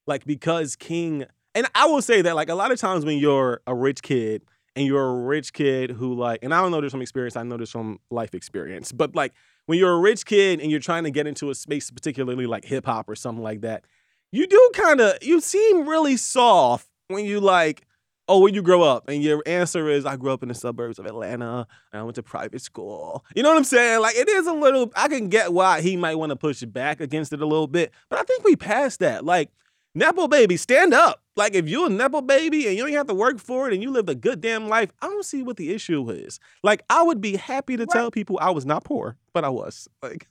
like 0.06 0.24
because 0.24 0.76
King 0.76 1.26
and 1.54 1.66
I 1.74 1.86
will 1.86 2.02
say 2.02 2.22
that 2.22 2.34
like 2.34 2.48
a 2.48 2.54
lot 2.54 2.72
of 2.72 2.80
times 2.80 3.04
when 3.04 3.18
you're 3.18 3.60
a 3.66 3.74
rich 3.74 4.02
kid 4.02 4.42
and 4.74 4.86
you're 4.86 5.06
a 5.06 5.14
rich 5.14 5.52
kid 5.52 5.90
who 5.90 6.14
like 6.14 6.40
and 6.42 6.54
I 6.54 6.62
don't 6.62 6.70
know 6.70 6.80
this 6.80 6.92
from 6.92 7.02
experience, 7.02 7.36
I 7.36 7.42
know 7.42 7.58
this 7.58 7.70
from 7.70 7.98
life 8.10 8.34
experience, 8.34 8.90
but 8.90 9.14
like 9.14 9.34
when 9.66 9.78
you're 9.78 9.92
a 9.92 9.98
rich 9.98 10.26
kid 10.26 10.60
and 10.60 10.70
you're 10.70 10.80
trying 10.80 11.04
to 11.04 11.10
get 11.10 11.26
into 11.26 11.50
a 11.50 11.54
space, 11.54 11.90
particularly 11.90 12.46
like 12.46 12.64
hip 12.64 12.86
hop 12.86 13.08
or 13.08 13.14
something 13.14 13.42
like 13.42 13.60
that, 13.62 13.84
you 14.30 14.46
do 14.46 14.70
kind 14.74 15.00
of 15.00 15.18
you 15.22 15.40
seem 15.40 15.88
really 15.88 16.16
soft 16.16 16.88
when 17.08 17.24
you 17.24 17.40
like, 17.40 17.86
oh, 18.28 18.40
where 18.40 18.52
you 18.52 18.62
grow 18.62 18.82
up, 18.82 19.08
and 19.08 19.22
your 19.22 19.42
answer 19.46 19.88
is, 19.88 20.06
I 20.06 20.16
grew 20.16 20.32
up 20.32 20.42
in 20.42 20.48
the 20.48 20.54
suburbs 20.54 20.98
of 20.98 21.06
Atlanta 21.06 21.66
and 21.92 22.00
I 22.00 22.02
went 22.02 22.14
to 22.14 22.22
private 22.22 22.62
school. 22.62 23.24
You 23.34 23.42
know 23.42 23.50
what 23.50 23.58
I'm 23.58 23.64
saying? 23.64 24.00
Like 24.00 24.16
it 24.16 24.28
is 24.28 24.46
a 24.46 24.52
little. 24.52 24.92
I 24.96 25.08
can 25.08 25.28
get 25.28 25.52
why 25.52 25.80
he 25.80 25.96
might 25.96 26.14
want 26.14 26.30
to 26.30 26.36
push 26.36 26.62
back 26.62 27.00
against 27.00 27.32
it 27.32 27.42
a 27.42 27.46
little 27.46 27.66
bit, 27.66 27.92
but 28.08 28.18
I 28.18 28.22
think 28.22 28.44
we 28.44 28.56
passed 28.56 29.00
that. 29.00 29.24
Like. 29.24 29.50
Nepo 29.94 30.26
baby, 30.26 30.56
stand 30.56 30.94
up. 30.94 31.20
Like 31.36 31.54
if 31.54 31.68
you're 31.68 31.86
a 31.86 31.90
Nepo 31.90 32.22
baby 32.22 32.66
and 32.66 32.76
you 32.76 32.84
don't 32.84 32.92
have 32.94 33.06
to 33.08 33.14
work 33.14 33.38
for 33.38 33.68
it 33.68 33.74
and 33.74 33.82
you 33.82 33.90
live 33.90 34.08
a 34.08 34.14
good 34.14 34.40
damn 34.40 34.68
life, 34.68 34.90
I 35.02 35.06
don't 35.06 35.24
see 35.24 35.42
what 35.42 35.56
the 35.56 35.72
issue 35.72 36.10
is. 36.10 36.40
Like 36.62 36.82
I 36.88 37.02
would 37.02 37.20
be 37.20 37.36
happy 37.36 37.76
to 37.76 37.86
tell 37.86 38.10
people 38.10 38.38
I 38.40 38.50
was 38.50 38.64
not 38.64 38.84
poor, 38.84 39.16
but 39.32 39.44
I 39.44 39.50
was. 39.50 39.88
Like 40.02 40.28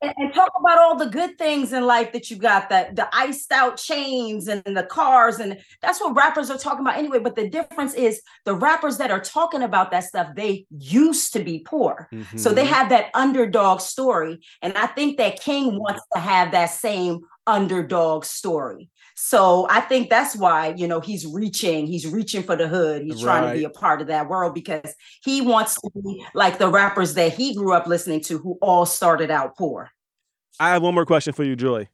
and, 0.00 0.12
and 0.16 0.32
talk 0.32 0.52
about 0.58 0.78
all 0.78 0.96
the 0.96 1.06
good 1.06 1.36
things 1.38 1.72
in 1.72 1.84
life 1.84 2.12
that 2.12 2.30
you 2.30 2.36
got 2.36 2.68
that 2.68 2.94
the 2.96 3.08
iced 3.12 3.50
out 3.52 3.76
chains 3.76 4.48
and 4.48 4.62
the 4.64 4.84
cars 4.84 5.38
and 5.38 5.58
that's 5.82 6.00
what 6.00 6.14
rappers 6.16 6.50
are 6.50 6.58
talking 6.58 6.80
about 6.80 6.96
anyway 6.96 7.18
but 7.18 7.36
the 7.36 7.48
difference 7.48 7.94
is 7.94 8.22
the 8.44 8.54
rappers 8.54 8.98
that 8.98 9.10
are 9.10 9.20
talking 9.20 9.62
about 9.62 9.90
that 9.90 10.04
stuff 10.04 10.28
they 10.34 10.66
used 10.70 11.32
to 11.32 11.40
be 11.40 11.60
poor 11.60 12.08
so 12.36 12.52
they 12.52 12.64
mhm. 12.64 12.68
have 12.68 12.88
that 12.88 13.10
underdog 13.14 13.80
story 13.80 14.38
and 14.62 14.76
i 14.76 14.86
think 14.86 15.18
that 15.18 15.40
king 15.40 15.78
wants 15.78 16.02
to 16.14 16.20
have 16.20 16.52
that 16.52 16.66
same 16.66 17.20
underdog 17.48 18.24
story 18.24 18.88
so 19.16 19.66
i 19.70 19.80
think 19.80 20.10
that's 20.10 20.36
why 20.36 20.72
you 20.76 20.86
know 20.86 21.00
he's 21.00 21.26
reaching 21.26 21.86
he's 21.86 22.06
reaching 22.06 22.42
for 22.42 22.54
the 22.54 22.68
hood 22.68 23.02
he's 23.02 23.20
trying 23.22 23.48
to 23.48 23.58
be 23.58 23.64
a 23.64 23.70
part 23.70 24.00
of 24.00 24.06
that 24.06 24.28
world 24.28 24.54
because 24.54 24.94
he 25.24 25.40
wants 25.40 25.74
to 25.80 25.90
be 26.02 26.24
like 26.34 26.58
the 26.58 26.68
rappers 26.68 27.14
that 27.14 27.32
he 27.32 27.54
grew 27.54 27.72
up 27.72 27.86
listening 27.86 28.20
to 28.20 28.38
who 28.38 28.58
all 28.62 28.86
started 28.86 29.30
out 29.30 29.56
poor 29.56 29.90
I 30.60 30.70
have 30.70 30.82
one 30.82 30.92
more 30.92 31.06
question 31.06 31.32
for 31.32 31.44
you, 31.44 31.54
Joy. 31.54 31.88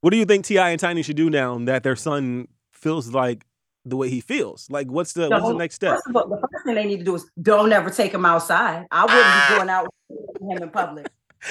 What 0.00 0.10
do 0.10 0.16
you 0.16 0.24
think 0.24 0.44
T.I. 0.44 0.70
and 0.70 0.80
Tiny 0.80 1.02
should 1.02 1.14
do 1.14 1.30
now 1.30 1.56
that 1.66 1.84
their 1.84 1.94
son 1.94 2.48
feels 2.72 3.12
like 3.14 3.44
the 3.84 3.96
way 3.96 4.08
he 4.08 4.20
feels? 4.20 4.66
Like, 4.68 4.88
what's 4.88 5.12
the 5.12 5.28
what's 5.28 5.46
the 5.46 5.54
next 5.54 5.76
step? 5.76 5.94
First 5.94 6.08
of 6.08 6.16
all, 6.16 6.28
the 6.28 6.36
first 6.40 6.64
thing 6.66 6.74
they 6.74 6.84
need 6.84 6.98
to 6.98 7.04
do 7.04 7.14
is 7.14 7.24
don't 7.40 7.72
ever 7.72 7.90
take 7.90 8.12
him 8.12 8.24
outside. 8.26 8.86
I 8.90 9.02
wouldn't 9.02 9.22
Ah. 9.24 9.46
be 9.50 9.56
going 9.56 9.70
out 9.70 9.88
with 10.08 10.50
him 10.56 10.62
in 10.64 10.70
public. 10.70 11.06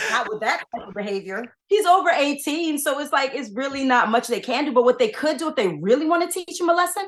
Not 0.09 0.29
with 0.29 0.39
that 0.41 0.63
type 0.73 0.87
of 0.87 0.93
behavior. 0.93 1.43
He's 1.67 1.85
over 1.85 2.09
18, 2.09 2.77
so 2.77 2.99
it's 2.99 3.11
like 3.11 3.33
it's 3.33 3.51
really 3.51 3.83
not 3.83 4.09
much 4.09 4.27
they 4.27 4.39
can 4.39 4.65
do. 4.65 4.71
But 4.71 4.85
what 4.85 4.99
they 4.99 5.09
could 5.09 5.37
do 5.37 5.49
if 5.49 5.55
they 5.55 5.67
really 5.67 6.05
want 6.05 6.29
to 6.29 6.45
teach 6.45 6.59
him 6.59 6.69
a 6.69 6.73
lesson, 6.73 7.07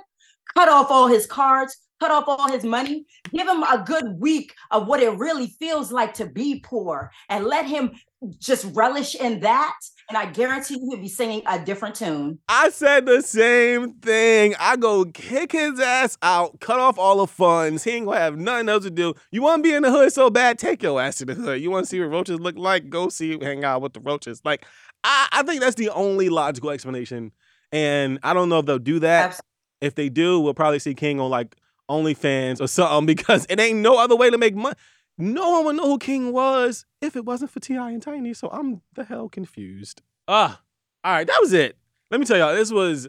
cut 0.56 0.70
off 0.70 0.90
all 0.90 1.08
his 1.08 1.26
cards, 1.26 1.78
cut 2.00 2.12
off 2.12 2.26
all 2.28 2.52
his 2.52 2.64
money, 2.64 3.06
give 3.32 3.48
him 3.48 3.64
a 3.64 3.84
good 3.86 4.20
week 4.20 4.54
of 4.72 4.88
what 4.88 5.02
it 5.02 5.18
really 5.18 5.48
feels 5.60 5.92
like 5.92 6.14
to 6.16 6.26
be 6.26 6.60
poor, 6.60 7.12
and 7.30 7.46
let 7.46 7.66
him 7.66 7.92
just 8.40 8.66
relish 8.74 9.16
in 9.16 9.40
that. 9.42 9.76
And 10.10 10.18
I 10.18 10.26
guarantee 10.26 10.76
you 10.76 10.90
he'll 10.92 11.02
be 11.02 11.08
singing 11.08 11.42
a 11.48 11.58
different 11.64 11.96
tune. 11.96 12.40
I 12.50 12.70
said 12.72 13.06
the 13.06 13.22
same 13.22 13.94
thing. 13.94 14.54
I 14.60 14.76
go 14.76 15.06
kick 15.06 15.54
his 15.54 15.80
ass 15.80 16.18
out, 16.22 16.60
cut 16.60 16.80
off 16.80 17.00
all 17.00 17.18
the 17.18 17.28
funds. 17.28 17.84
He 17.84 17.92
ain't 17.92 18.06
gonna 18.06 18.20
have 18.20 18.38
nothing 18.38 18.68
else 18.68 18.84
to 18.84 18.92
do. 18.92 19.14
You 19.32 19.42
want 19.42 19.64
to 19.64 19.70
be 19.70 19.74
in 19.74 19.84
the 19.84 19.92
hood 19.92 20.12
so 20.12 20.30
bad? 20.30 20.60
Take 20.60 20.84
your 20.84 21.02
ass 21.02 21.18
to 21.18 21.26
the 21.26 21.36
hood. 21.36 21.62
You 21.62 21.72
want 21.72 21.86
to 21.86 21.90
see 21.90 22.00
what 22.02 22.12
roaches 22.12 22.40
look 22.40 22.58
like? 22.58 22.90
Go 22.90 23.10
see, 23.10 23.38
hang 23.42 23.64
out 23.64 23.82
with 23.82 23.94
the 23.94 24.02
roaches. 24.02 24.42
Like, 24.44 24.66
I, 25.06 25.28
I 25.32 25.44
think 25.44 25.62
that's 25.62 25.76
the 25.76 25.90
only 25.90 26.28
logical 26.30 26.70
explanation. 26.70 27.32
And 27.72 28.20
I 28.24 28.34
don't 28.34 28.50
know 28.50 28.60
if 28.60 28.66
they'll 28.66 28.80
do 28.80 29.00
that. 29.00 29.30
Abs- 29.30 29.42
If 29.84 29.96
they 29.96 30.10
do, 30.10 30.40
we'll 30.40 30.54
probably 30.54 30.80
see 30.80 30.94
King 30.94 31.20
on 31.20 31.30
like 31.30 31.56
OnlyFans 31.90 32.62
or 32.62 32.68
something 32.68 33.06
because 33.16 33.46
it 33.50 33.60
ain't 33.60 33.80
no 33.80 33.98
other 33.98 34.16
way 34.16 34.30
to 34.30 34.38
make 34.38 34.56
money. 34.56 34.76
No 35.18 35.52
one 35.52 35.66
would 35.66 35.76
know 35.76 35.90
who 35.90 36.00
King 36.00 36.32
was 36.32 36.86
if 37.02 37.16
it 37.16 37.26
wasn't 37.26 37.52
for 37.52 37.60
T.I. 37.60 37.92
and 37.92 38.02
Tiny. 38.02 38.34
So 38.34 38.50
I'm 38.50 38.82
the 38.94 39.04
hell 39.04 39.30
confused. 39.30 40.02
Ah, 40.28 40.62
all 41.04 41.14
right, 41.14 41.28
that 41.28 41.38
was 41.42 41.54
it. 41.54 41.78
Let 42.10 42.20
me 42.20 42.26
tell 42.26 42.38
y'all, 42.38 42.56
this 42.56 42.72
was. 42.72 43.08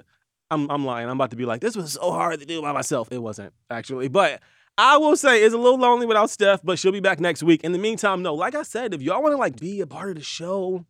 I'm 0.51 0.71
I'm 0.71 0.85
lying. 0.85 1.09
I'm 1.09 1.17
about 1.17 1.31
to 1.31 1.37
be 1.37 1.47
like, 1.47 1.61
this 1.61 1.77
was 1.77 1.93
so 1.93 2.11
hard 2.11 2.41
to 2.41 2.47
do 2.47 2.61
by 2.61 2.73
myself. 2.73 3.09
It 3.11 3.23
wasn't 3.23 3.55
actually, 3.71 4.09
but 4.09 4.43
I 4.77 4.99
will 4.99 5.17
say 5.17 5.43
it's 5.43 5.55
a 5.55 5.59
little 5.59 5.79
lonely 5.79 6.07
without 6.07 6.29
Steph. 6.29 6.61
But 6.63 6.79
she'll 6.79 6.93
be 6.93 7.01
back 7.01 7.21
next 7.21 7.43
week. 7.43 7.65
In 7.65 7.73
the 7.73 7.79
meantime, 7.79 8.23
no, 8.23 8.35
like 8.35 8.55
I 8.55 8.63
said, 8.63 8.93
if 8.93 9.01
y'all 9.01 9.23
want 9.23 9.33
to 9.33 9.39
like 9.39 9.59
be 9.59 9.81
a 9.81 9.87
part 9.87 10.11
of 10.11 10.17
the 10.17 10.23
show, 10.23 10.85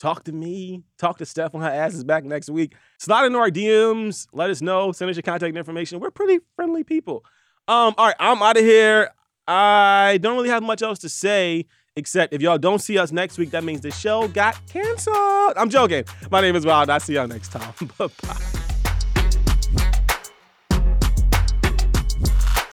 talk 0.00 0.24
to 0.24 0.32
me, 0.32 0.82
talk 0.98 1.18
to 1.18 1.26
Steph 1.26 1.52
when 1.52 1.62
her 1.62 1.70
ass 1.70 1.94
is 1.94 2.02
back 2.02 2.24
next 2.24 2.50
week. 2.50 2.74
Slide 2.98 3.26
into 3.26 3.38
our 3.38 3.50
DMs. 3.50 4.26
Let 4.32 4.50
us 4.50 4.60
know. 4.60 4.92
Send 4.92 5.10
us 5.10 5.16
your 5.16 5.22
contact 5.22 5.56
information. 5.56 6.00
We're 6.00 6.10
pretty 6.10 6.40
friendly 6.56 6.82
people. 6.82 7.24
Um, 7.68 7.94
all 7.96 8.06
right, 8.06 8.16
I'm 8.18 8.42
out 8.42 8.56
of 8.56 8.64
here. 8.64 9.10
I 9.46 10.18
don't 10.20 10.36
really 10.36 10.48
have 10.48 10.62
much 10.62 10.82
else 10.82 10.98
to 11.00 11.08
say 11.08 11.66
except 11.96 12.32
if 12.32 12.40
y'all 12.40 12.58
don't 12.58 12.80
see 12.80 12.98
us 12.98 13.12
next 13.12 13.38
week, 13.38 13.50
that 13.50 13.64
means 13.64 13.80
the 13.80 13.90
show 13.90 14.28
got 14.28 14.58
canceled. 14.68 15.54
I'm 15.56 15.70
joking. 15.70 16.04
My 16.30 16.40
name 16.40 16.56
is 16.56 16.64
Wyld. 16.64 16.88
I'll 16.88 17.00
see 17.00 17.14
y'all 17.14 17.28
next 17.28 17.52
time. 17.52 17.74
Bye 17.98 18.08
bye. 18.22 18.59